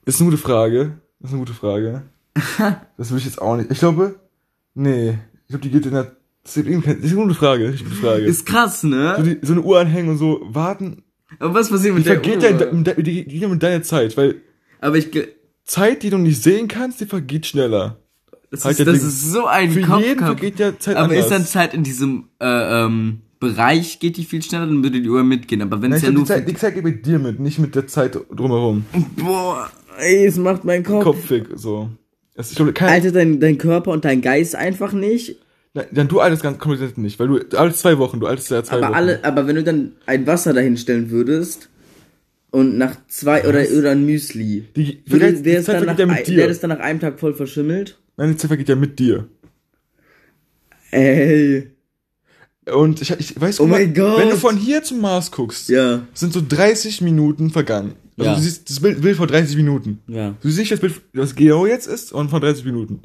Ist 0.06 0.22
eine 0.22 0.30
gute 0.30 0.42
Frage. 0.42 1.00
Das 1.20 1.30
ist 1.30 1.36
eine 1.36 1.46
gute 1.46 1.54
Frage. 1.54 2.04
das 2.98 3.12
will 3.12 3.18
ich 3.18 3.26
jetzt 3.26 3.42
auch 3.42 3.56
nicht. 3.56 3.72
Ich 3.72 3.80
glaube, 3.80 4.20
nee. 4.76 5.18
Ich 5.44 5.48
glaube, 5.48 5.64
die 5.64 5.70
geht 5.72 5.86
in 5.86 5.94
der. 5.94 6.16
Das 6.44 6.58
ist 6.58 6.68
eine 6.68 6.76
gute 6.76 7.34
Frage. 7.34 7.66
Das 7.66 7.76
ist 7.76 7.82
eine 7.82 7.90
gute 7.90 8.02
Frage. 8.02 8.24
Ist 8.24 8.46
krass, 8.46 8.82
so, 8.82 8.88
ne? 8.88 9.38
die, 9.42 9.46
so 9.46 9.54
eine 9.54 9.62
Uhr 9.62 9.80
anhängen 9.80 10.10
und 10.10 10.18
so 10.18 10.42
warten. 10.44 11.04
Aber 11.38 11.54
was 11.54 11.70
passiert 11.70 11.94
Die 11.94 11.98
mit 12.00 12.06
der 12.08 12.14
vergeht 12.16 12.42
ja 12.44 12.50
in, 12.50 12.56
Uhr? 12.78 12.84
de- 12.84 12.96
in, 12.98 13.04
die 13.04 13.24
geht 13.26 13.42
ja 13.42 13.48
mit 13.48 13.62
deiner 13.62 13.84
Zeit, 13.84 14.18
weil 14.18 14.42
Aber 14.82 14.98
ich, 14.98 15.10
Zeit, 15.66 16.02
die 16.04 16.10
du 16.10 16.18
nicht 16.18 16.42
sehen 16.42 16.68
kannst, 16.68 17.00
die 17.02 17.06
vergeht 17.06 17.46
schneller. 17.46 18.00
das, 18.50 18.66
Halt 18.66 18.80
ist, 18.80 18.88
das 18.88 19.04
ist 19.04 19.32
so 19.32 19.46
ein 19.46 19.70
Für 19.72 19.82
Kopfkampf. 19.82 20.06
jeden 20.06 20.20
vergeht 20.26 20.60
ja 20.60 20.80
Zeit 20.80 20.96
Aber 20.96 21.10
anders. 21.12 21.26
ist 21.26 21.32
dann 21.32 21.46
Zeit 21.46 21.74
in 21.76 21.84
diesem 21.84 22.30
äh, 22.42 22.84
ähm, 22.86 23.20
Bereich, 23.40 24.00
geht 24.00 24.18
die 24.18 24.26
viel 24.26 24.42
schneller, 24.42 24.66
dann 24.66 24.84
würde 24.84 25.00
die 25.02 25.10
Uhr 25.10 25.24
mitgehen. 25.24 25.62
Aber 25.62 25.82
wenn 25.82 25.94
es 25.94 26.02
ja 26.02 26.10
nur... 26.12 26.24
die, 26.24 26.28
Zeit, 26.28 26.50
die 26.50 26.56
Zeit 26.56 26.74
geht 26.74 26.84
mit 26.84 27.06
dir 27.06 27.20
mit, 27.20 27.40
nicht 27.40 27.60
mit 27.60 27.76
der 27.76 27.88
Zeit 27.88 28.18
drumherum. 28.36 28.86
Boah, 29.16 29.70
ey, 30.00 30.26
es 30.26 30.38
macht 30.38 30.66
meinen 30.66 30.84
Kopf. 30.84 31.04
Kopfig, 31.04 31.46
so. 31.56 31.90
Das, 32.36 32.50
ich 32.50 32.56
glaube, 32.56 32.74
kein, 32.74 32.90
Alter, 32.90 33.12
dein, 33.12 33.40
dein 33.40 33.58
Körper 33.58 33.92
und 33.92 34.04
dein 34.04 34.22
Geist 34.22 34.56
einfach 34.56 34.92
nicht. 34.94 35.36
Dann 35.74 36.08
du 36.08 36.20
altest 36.20 36.42
ganz 36.44 36.58
komplett 36.58 36.98
nicht, 36.98 37.20
weil 37.20 37.28
du 37.28 37.58
alle 37.58 37.74
zwei 37.74 37.98
Wochen, 38.00 38.20
du 38.20 38.26
altest 38.28 38.50
ja 38.50 38.64
zwei 38.64 38.78
Aber 38.78 38.88
Wochen. 38.88 38.94
alle, 38.96 39.24
aber 39.24 39.46
wenn 39.48 39.56
du 39.56 39.64
dann 39.64 39.94
ein 40.08 40.26
Wasser 40.26 40.54
dahinstellen 40.54 41.12
würdest 41.12 41.70
und 42.50 42.78
nach 42.78 42.96
zwei 43.08 43.48
oder 43.48 43.64
oder 43.78 43.92
ein 43.92 44.04
Müsli, 44.06 44.66
Die- 44.76 45.04
würde, 45.06 45.28
ist 45.28 45.66
Zeit 45.66 45.76
dann 45.76 45.86
nach, 45.86 46.00
ja 46.00 46.06
mit 46.08 46.28
ein- 46.28 46.50
ist 46.50 46.64
dann 46.64 46.70
nach 46.72 46.80
einem 46.80 47.00
Tag 47.00 47.20
voll 47.20 47.36
verschimmelt. 47.36 48.00
Nein, 48.18 48.32
die 48.32 48.38
Zeit 48.38 48.48
vergeht 48.48 48.68
ja 48.70 48.76
mit 48.76 48.98
dir. 48.98 49.28
Ey, 50.92 51.70
Und 52.72 53.02
ich, 53.02 53.12
ich 53.12 53.40
weiß, 53.40 53.60
Oh 53.62 53.68
mal, 53.68 53.80
wenn 53.80 53.94
du 54.30 54.36
von 54.38 54.58
hier 54.58 54.84
zum 54.84 55.02
Mars 55.02 55.32
guckst, 55.32 55.70
ja, 55.70 56.02
sind 56.14 56.34
so 56.34 56.42
30 56.48 57.02
Minuten 57.02 57.50
vergangen. 57.52 57.94
Also 58.18 58.32
Ja. 58.32 58.36
du 58.36 58.42
siehst 58.42 58.70
das 58.70 58.80
Bild, 58.80 59.02
Bild 59.02 59.18
vor 59.18 59.28
30 59.28 59.56
Minuten. 59.56 60.00
ja. 60.08 60.36
Du 60.42 60.50
siehst 60.50 60.72
das 60.72 60.80
Bild, 60.80 61.00
was 61.14 61.36
genau 61.36 61.66
jetzt 61.66 61.88
ist, 61.88 62.12
und 62.12 62.30
vor 62.30 62.40
30 62.40 62.66
Minuten. 62.66 63.02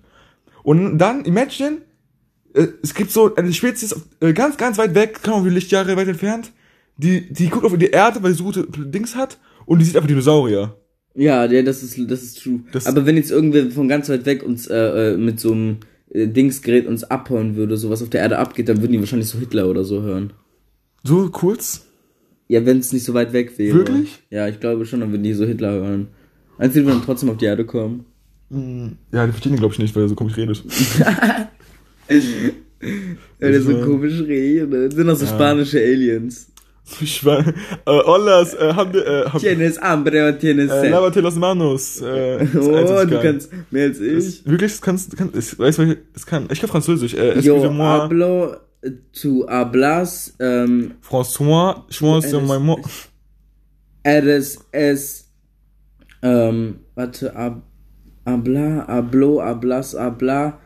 Und 0.63 0.99
dann, 0.99 1.25
imagine, 1.25 1.79
es 2.83 2.95
gibt 2.95 3.11
so 3.11 3.35
eine 3.35 3.53
Spezies 3.53 3.95
äh, 4.21 4.33
ganz, 4.33 4.57
ganz 4.57 4.79
weit 4.79 4.95
weg, 4.95 5.21
kann 5.23 5.35
man 5.35 5.45
wie 5.45 5.51
Lichtjahre 5.51 5.97
weit 5.97 6.09
entfernt, 6.09 6.53
die, 6.97 7.33
die 7.33 7.49
guckt 7.49 7.65
auf 7.65 7.77
die 7.77 7.91
Erde, 7.91 8.23
weil 8.23 8.33
sie 8.33 8.39
so 8.39 8.45
gute 8.45 8.67
Dings 8.69 9.17
hat, 9.17 9.39
und 9.67 9.79
die 9.81 9.85
sieht 9.85 9.97
einfach 9.97 10.09
Dinosaurier. 10.09 10.77
Ja, 11.17 11.47
der, 11.49 11.63
das 11.63 11.83
ist, 11.83 11.99
das 12.11 12.23
ist 12.23 12.43
true. 12.43 12.61
Das- 12.73 12.87
Aber 12.87 13.07
wenn 13.07 13.17
jetzt 13.17 13.31
irgendwer 13.31 13.71
von 13.71 13.89
ganz 13.89 14.09
weit 14.09 14.27
weg 14.27 14.43
uns 14.43 14.67
äh, 14.67 15.13
äh, 15.15 15.17
mit 15.17 15.39
so 15.41 15.53
einem 15.53 15.77
äh, 16.11 16.27
Dingsgerät 16.27 16.87
uns 16.87 17.05
abhauen 17.05 17.57
würde, 17.57 17.77
so 17.77 17.89
was 17.91 18.03
auf 18.03 18.11
der 18.11 18.21
Erde 18.21 18.39
abgeht, 18.39 18.69
dann 18.69 18.81
würden 18.81 18.93
die 18.93 18.99
wahrscheinlich 19.01 19.29
so 19.29 19.39
Hitler 19.39 19.69
oder 19.69 19.85
so 19.85 20.03
hören. 20.03 20.33
So 21.03 21.29
kurz? 21.31 21.87
Ja, 22.49 22.67
wenn 22.67 22.79
es 22.79 22.93
nicht 22.93 23.05
so 23.05 23.15
weit 23.15 23.33
weg 23.33 23.59
wäre. 23.59 23.77
Wirklich? 23.79 24.23
Ja, 24.31 24.49
ich 24.49 24.61
glaube 24.61 24.85
schon, 24.87 25.01
dann 25.01 25.11
würden 25.13 25.23
die 25.23 25.35
so 25.35 25.45
Hitler 25.45 25.73
hören. 25.73 26.09
Als 26.59 26.75
die 26.75 26.85
dann 26.85 27.03
trotzdem 27.03 27.31
auf 27.31 27.37
die 27.39 27.47
Erde 27.47 27.65
kommen. 27.65 28.05
Ja, 29.13 29.27
die 29.27 29.33
verstehen 29.33 29.53
ihn, 29.55 29.59
glaube 29.59 29.73
ich, 29.73 29.79
nicht, 29.81 29.95
weil 29.97 30.03
er 30.05 30.09
so 30.09 30.15
komisch 30.15 30.37
redet. 30.37 30.63
Der 33.41 33.63
so 33.63 33.81
komisch 33.83 34.21
redet. 34.21 34.91
Das 34.91 34.95
sind 34.95 35.09
auch 35.11 35.17
so 35.17 35.27
spanische 35.27 35.79
Aliens. 35.79 36.49
Ich 37.01 37.25
war, 37.25 37.39
äh, 37.39 37.51
Ollas, 37.87 38.53
äh, 38.53 38.75
haben 38.75 38.93
wir, 38.93 39.07
äh, 39.07 39.25
haben, 39.31 39.39
Tienes 39.41 39.81
hambre 39.81 40.29
und 40.29 40.39
tienes 40.39 40.71
äh, 40.71 40.91
lávate 40.91 41.23
las 41.23 41.35
manos, 41.37 42.03
äh, 42.03 42.47
Oh, 42.59 43.05
du 43.07 43.09
kann. 43.09 43.23
kannst 43.23 43.51
mehr 43.71 43.87
als 43.87 44.01
ich. 44.01 44.43
Das, 44.43 44.51
wirklich, 44.53 44.73
das 44.73 44.83
kannst, 44.83 45.11
das 45.11 45.19
kann, 45.19 45.31
ich 45.35 45.59
weiß, 45.59 45.81
das 46.13 46.27
kann, 46.27 46.47
ich 46.53 46.61
kann 46.61 46.69
Französisch, 46.69 47.15
äh, 47.15 47.39
Yo 47.41 47.73
hablo, 47.79 48.57
tu 49.19 49.47
hablas, 49.49 50.35
ähm, 50.39 50.91
François, 51.01 51.85
je 51.89 52.07
eres- 52.07 52.47
mein 52.47 52.63
Mo, 52.63 52.79
eres 54.03 54.59
es, 54.73 55.31
ähm, 56.23 56.81
warte, 56.95 57.35
ab, 57.35 57.63
habla, 58.27 58.85
hablo, 58.87 59.41
hablas, 59.43 59.95
habla, 59.95 60.61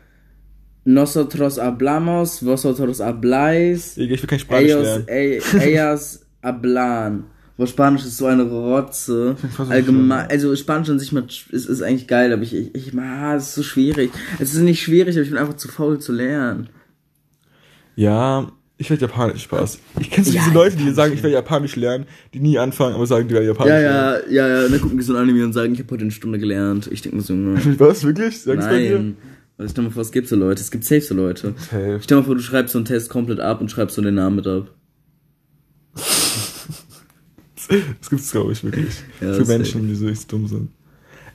nosotros 0.93 1.59
hablamos, 1.59 2.43
vosotros 2.43 3.01
habláis, 3.01 3.99
ich 3.99 4.09
will 4.09 4.27
kein 4.27 4.39
Spanisch 4.39 4.71
ellos, 4.73 4.87
lernen. 4.87 5.09
ey, 5.09 5.43
ellas 5.61 6.27
hablan. 6.43 7.25
Boah, 7.59 7.67
Spanisch 7.67 8.05
ist 8.05 8.17
so 8.17 8.27
eine 8.27 8.45
Rotze. 8.45 9.37
Allgemein, 9.69 10.31
also 10.31 10.55
Spanisch 10.57 10.89
an 10.89 10.99
sich 10.99 11.13
ist, 11.13 11.67
ist 11.67 11.83
eigentlich 11.83 12.07
geil, 12.07 12.33
aber 12.33 12.43
ich, 12.43 12.55
ich, 12.55 12.75
ich, 12.75 12.99
ah, 12.99 13.35
es 13.35 13.49
ist 13.49 13.55
so 13.57 13.63
schwierig. 13.65 14.13
Es 14.39 14.55
ist 14.55 14.61
nicht 14.61 14.81
schwierig, 14.81 15.17
aber 15.17 15.25
ich 15.25 15.31
bin 15.31 15.39
einfach 15.39 15.57
zu 15.57 15.69
faul 15.69 15.99
zu 15.99 16.13
lernen. 16.13 16.69
Ja, 17.97 18.51
ich 18.79 18.89
werde 18.89 19.03
Japanisch, 19.03 19.43
Spaß. 19.43 19.81
Ich 20.01 20.11
kenne 20.11 20.25
so 20.25 20.33
Ja, 20.33 20.41
diese 20.45 20.55
Leute, 20.55 20.77
die 20.77 20.91
sagen, 20.93 21.13
ich 21.13 21.23
werde 21.23 21.35
Japanisch 21.35 21.75
lernen, 21.77 22.07
die 22.33 22.39
nie 22.41 22.59
anfangen, 22.59 22.95
aber 22.95 23.07
sagen, 23.07 23.27
die 23.29 23.35
werden 23.35 23.47
Japanisch 23.47 23.73
Ja, 23.75 23.81
lernen. 23.81 24.23
ja, 24.31 24.47
ja, 24.47 24.59
ja, 24.61 24.65
und 24.67 24.73
dann 24.73 24.81
gucken 24.81 24.97
die 24.99 25.05
so 25.05 25.15
ein 25.15 25.19
Anime 25.21 25.45
und 25.45 25.53
sagen, 25.53 25.75
ich 25.75 25.81
habe 25.81 25.91
heute 25.91 26.03
eine 26.03 26.13
Stunde 26.13 26.39
gelernt. 26.39 26.89
Ich 26.93 27.03
denke 27.03 27.17
mir 27.17 27.23
so, 27.25 27.35
ne, 27.35 27.61
Was, 27.79 28.05
wirklich? 28.05 28.41
Sag's 28.41 28.65
bei 28.67 28.79
dir? 28.79 29.05
Also 29.59 29.73
stell 29.73 29.85
mal 29.85 29.91
vor, 29.91 30.03
es 30.03 30.13
gibt 30.13 30.29
so 30.29 30.37
Leute, 30.37 30.61
es 30.61 30.71
gibt 30.71 30.85
safe 30.85 31.01
so 31.01 31.15
Leute. 31.15 31.55
Safe. 31.59 31.99
Stell 32.01 32.17
mal 32.19 32.23
vor, 32.23 32.37
du 32.37 32.41
schreibst 32.41 32.73
so 32.73 32.79
einen 32.79 32.85
Test 32.85 33.11
komplett 33.11 33.41
ab 33.41 33.61
und 33.61 33.71
schreibst 33.71 33.97
so 33.97 34.03
den 34.03 34.15
Namen 34.15 34.37
mit 34.37 34.47
ab. 34.47 34.71
Das 38.01 38.09
gibt's, 38.09 38.31
glaube 38.31 38.53
ich, 38.53 38.65
wirklich. 38.65 38.95
Ja, 39.21 39.35
Für 39.35 39.45
Menschen, 39.45 39.87
die 39.89 39.95
so 39.95 40.09
echt 40.09 40.33
dumm 40.33 40.47
sind. 40.47 40.71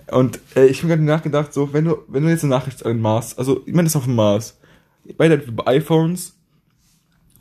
Und 0.08 0.40
äh, 0.56 0.66
ich 0.66 0.80
habe 0.80 0.88
gerade 0.88 1.04
nachgedacht, 1.04 1.54
so, 1.54 1.74
wenn 1.74 1.86
du, 1.86 1.98
wenn 2.08 2.24
du 2.24 2.30
jetzt 2.30 2.44
eine 2.44 2.50
Nachricht 2.50 2.84
an 2.84 2.94
den 2.94 3.02
Mars, 3.02 3.38
also 3.38 3.62
ich 3.68 3.74
meine 3.74 3.84
das 3.84 3.92
ist 3.92 3.98
auf 3.98 4.06
dem 4.06 4.16
Mars, 4.16 4.58
beide 5.16 5.36
über 5.36 5.68
iPhones 5.68 6.34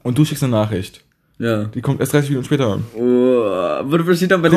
und 0.03 0.19
du 0.19 0.27
schickst 0.27 0.43
eine 0.43 0.53
Nachricht. 0.53 1.05
Ja. 1.39 1.65
Die 1.65 1.81
kommt 1.81 2.01
erst 2.01 2.13
30 2.13 2.31
Minuten 2.31 2.47
später 2.47 2.67
an. 2.69 2.85
Oh, 2.95 3.43
was 3.43 4.17
steht 4.17 4.31
dann 4.31 4.43
bei 4.43 4.49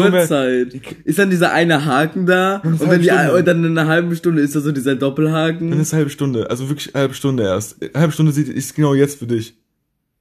wäre- 0.00 0.20
Uhrzeit? 0.20 0.74
Ist 1.04 1.18
dann 1.18 1.30
dieser 1.30 1.52
eine 1.52 1.84
Haken 1.84 2.26
da 2.26 2.56
und, 2.64 2.80
eine 2.82 2.90
wenn 2.90 3.00
die, 3.02 3.10
und 3.38 3.46
dann 3.46 3.64
in 3.64 3.78
einer 3.78 3.88
halben 3.88 4.14
Stunde 4.14 4.42
ist 4.42 4.54
da 4.54 4.60
so 4.60 4.70
dieser 4.72 4.90
Dann 4.92 4.98
Doppelhaken? 5.00 5.72
ist 5.80 5.92
eine 5.94 5.98
halbe 6.00 6.10
Stunde, 6.10 6.50
also 6.50 6.68
wirklich 6.68 6.94
eine 6.94 7.02
halbe 7.02 7.14
Stunde 7.14 7.44
erst. 7.44 7.80
Eine 7.82 7.92
halbe 7.94 8.12
Stunde 8.12 8.32
ist 8.32 8.74
genau 8.74 8.94
jetzt 8.94 9.18
für 9.18 9.26
dich. 9.26 9.56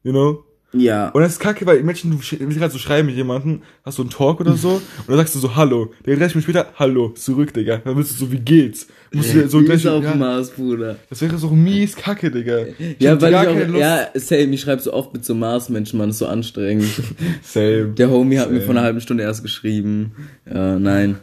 You 0.03 0.11
know? 0.11 0.43
Ja. 0.73 1.09
Und 1.09 1.21
das 1.21 1.33
ist 1.33 1.39
kacke, 1.39 1.65
weil 1.65 1.83
Menschen, 1.83 2.11
du 2.11 2.17
willst 2.17 2.57
gerade 2.59 2.73
so 2.73 2.79
schreiben 2.79 3.07
mit 3.07 3.15
jemandem, 3.15 3.61
hast 3.85 3.95
so 3.97 4.01
einen 4.03 4.09
Talk 4.09 4.39
oder 4.41 4.53
so, 4.57 4.69
und 4.97 5.07
dann 5.07 5.17
sagst 5.17 5.35
du 5.35 5.39
so 5.39 5.55
Hallo. 5.55 5.93
Der 6.05 6.15
30 6.17 6.35
Minuten 6.35 6.51
später, 6.51 6.73
Hallo, 6.77 7.09
zurück, 7.09 7.53
Digga. 7.53 7.77
Dann 7.77 7.95
willst 7.95 8.11
du 8.11 8.25
so, 8.25 8.31
wie 8.31 8.39
geht's? 8.39 8.87
Musst 9.11 9.33
du 9.35 9.47
so 9.47 9.61
Wie 9.61 9.65
gleich, 9.65 9.87
auf 9.87 10.03
ja, 10.03 10.15
Mars, 10.15 10.49
Bruder? 10.49 10.95
das 11.09 11.21
wäre 11.21 11.37
so 11.37 11.49
mies 11.51 11.95
kacke, 11.95 12.31
Digga. 12.31 12.65
Ich 12.79 12.95
Ja, 12.99 13.21
weil 13.21 13.31
ich 13.31 13.73
auch, 13.73 13.77
ja, 13.77 14.07
same, 14.15 14.53
ich 14.55 14.61
schreibe 14.61 14.81
so 14.81 14.91
oft 14.91 15.13
mit 15.13 15.23
so 15.23 15.35
Mars-Menschen, 15.35 15.99
man, 15.99 16.09
ist 16.09 16.17
so 16.17 16.25
anstrengend. 16.25 16.89
Same. 17.43 17.89
Der 17.89 18.09
Homie 18.09 18.39
hat 18.39 18.49
mir 18.49 18.55
Same. 18.57 18.65
vor 18.65 18.75
einer 18.75 18.83
halben 18.83 19.01
Stunde 19.01 19.23
erst 19.23 19.43
geschrieben. 19.43 20.13
Ja, 20.51 20.79
nein. 20.79 21.17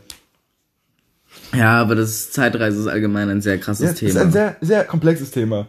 Ja, 1.52 1.80
aber 1.80 1.96
das 1.96 2.30
Zeitreise 2.30 2.78
ist 2.80 2.86
allgemein 2.86 3.28
ein 3.28 3.40
sehr 3.40 3.58
krasses 3.58 3.84
Ja, 3.84 3.90
das 3.90 4.02
ist 4.02 4.12
Thema. 4.12 4.20
ein 4.24 4.32
sehr, 4.32 4.56
sehr 4.60 4.84
komplexes 4.84 5.32
Thema. 5.32 5.66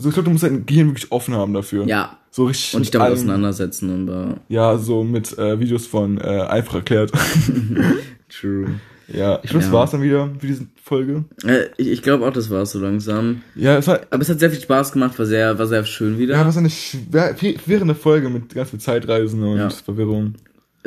So, 0.00 0.08
ich 0.10 0.14
glaube, 0.14 0.26
du 0.26 0.30
musst 0.30 0.44
dein 0.44 0.64
Gehirn 0.64 0.86
wirklich 0.88 1.10
offen 1.10 1.34
haben 1.34 1.52
dafür. 1.52 1.84
ja. 1.86 2.16
So 2.30 2.44
richtig. 2.44 2.74
Und 2.74 2.82
ich 2.82 2.88
mit 2.88 2.94
damit 2.94 3.12
auseinandersetzen 3.14 3.90
und 3.90 4.08
äh, 4.08 4.34
Ja, 4.48 4.76
so 4.78 5.02
mit 5.02 5.36
äh, 5.38 5.58
Videos 5.58 5.86
von 5.86 6.18
äh, 6.18 6.42
einfach 6.42 6.74
erklärt. 6.76 7.10
true. 8.28 8.66
ja, 9.08 9.40
ich 9.42 9.50
glaube, 9.50 9.64
das 9.64 9.66
Ja. 9.66 9.72
war's 9.72 9.90
dann 9.92 10.02
wieder 10.02 10.30
für 10.38 10.46
diese 10.46 10.66
Folge. 10.82 11.24
Äh, 11.44 11.64
ich 11.78 11.88
ich 11.88 12.02
glaube 12.02 12.26
auch, 12.26 12.32
das 12.32 12.50
war 12.50 12.64
so 12.66 12.78
langsam. 12.78 13.42
Ja, 13.54 13.76
es 13.78 13.86
war, 13.86 14.00
Aber 14.10 14.22
es 14.22 14.28
hat 14.28 14.38
sehr 14.40 14.50
viel 14.50 14.60
Spaß 14.60 14.92
gemacht, 14.92 15.18
war 15.18 15.26
sehr, 15.26 15.58
war 15.58 15.66
sehr 15.66 15.84
schön 15.84 16.18
wieder. 16.18 16.34
ja, 16.36 16.46
was 16.46 16.56
eine 16.56 16.70
schwer, 16.70 17.34
verwirrende 17.34 17.94
Folge 17.94 18.28
mit 18.28 18.54
ganz 18.54 18.70
viel 18.70 18.78
Zeitreisen 18.80 19.42
und 19.42 19.56
Ja. 19.58 19.70
Verwirrung. 19.70 20.34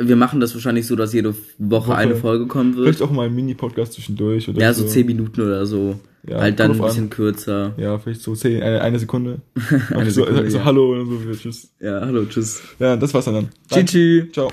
Wir 0.08 0.16
machen 0.16 0.40
das 0.40 0.54
wahrscheinlich 0.54 0.86
so, 0.86 0.96
dass 0.96 1.12
jede 1.12 1.30
Woche, 1.58 1.88
Woche. 1.88 1.94
eine 1.96 2.16
Folge 2.16 2.46
kommen 2.46 2.76
wird. 2.76 2.86
Vielleicht 2.86 3.02
auch 3.02 3.10
mal 3.10 3.26
ein 3.26 3.34
Mini-Podcast 3.34 3.94
zwischendurch 3.94 4.48
oder 4.48 4.60
Ja, 4.60 4.72
so. 4.72 4.82
so 4.82 4.88
zehn 4.88 5.06
Minuten 5.06 5.40
oder 5.40 5.66
so. 5.66 5.98
Ja, 6.28 6.38
halt 6.40 6.60
dann 6.60 6.70
ein 6.72 6.78
bisschen 6.80 7.10
kürzer. 7.10 7.74
Ja, 7.76 7.98
vielleicht 7.98 8.20
so 8.20 8.34
zehn, 8.34 8.62
eine, 8.62 8.80
eine 8.80 8.98
Sekunde. 8.98 9.40
Eine 9.90 10.10
so, 10.10 10.24
Sekunde, 10.24 10.50
so 10.50 10.58
ja. 10.58 10.64
Hallo 10.64 10.92
und 11.00 11.24
so. 11.24 11.32
Tschüss. 11.34 11.72
Ja, 11.80 12.00
hallo, 12.00 12.24
tschüss. 12.26 12.62
Ja, 12.78 12.96
das 12.96 13.12
war's 13.12 13.24
dann. 13.24 13.48
dann. 13.70 13.86
Tschüss. 13.86 14.30
Ciao. 14.32 14.52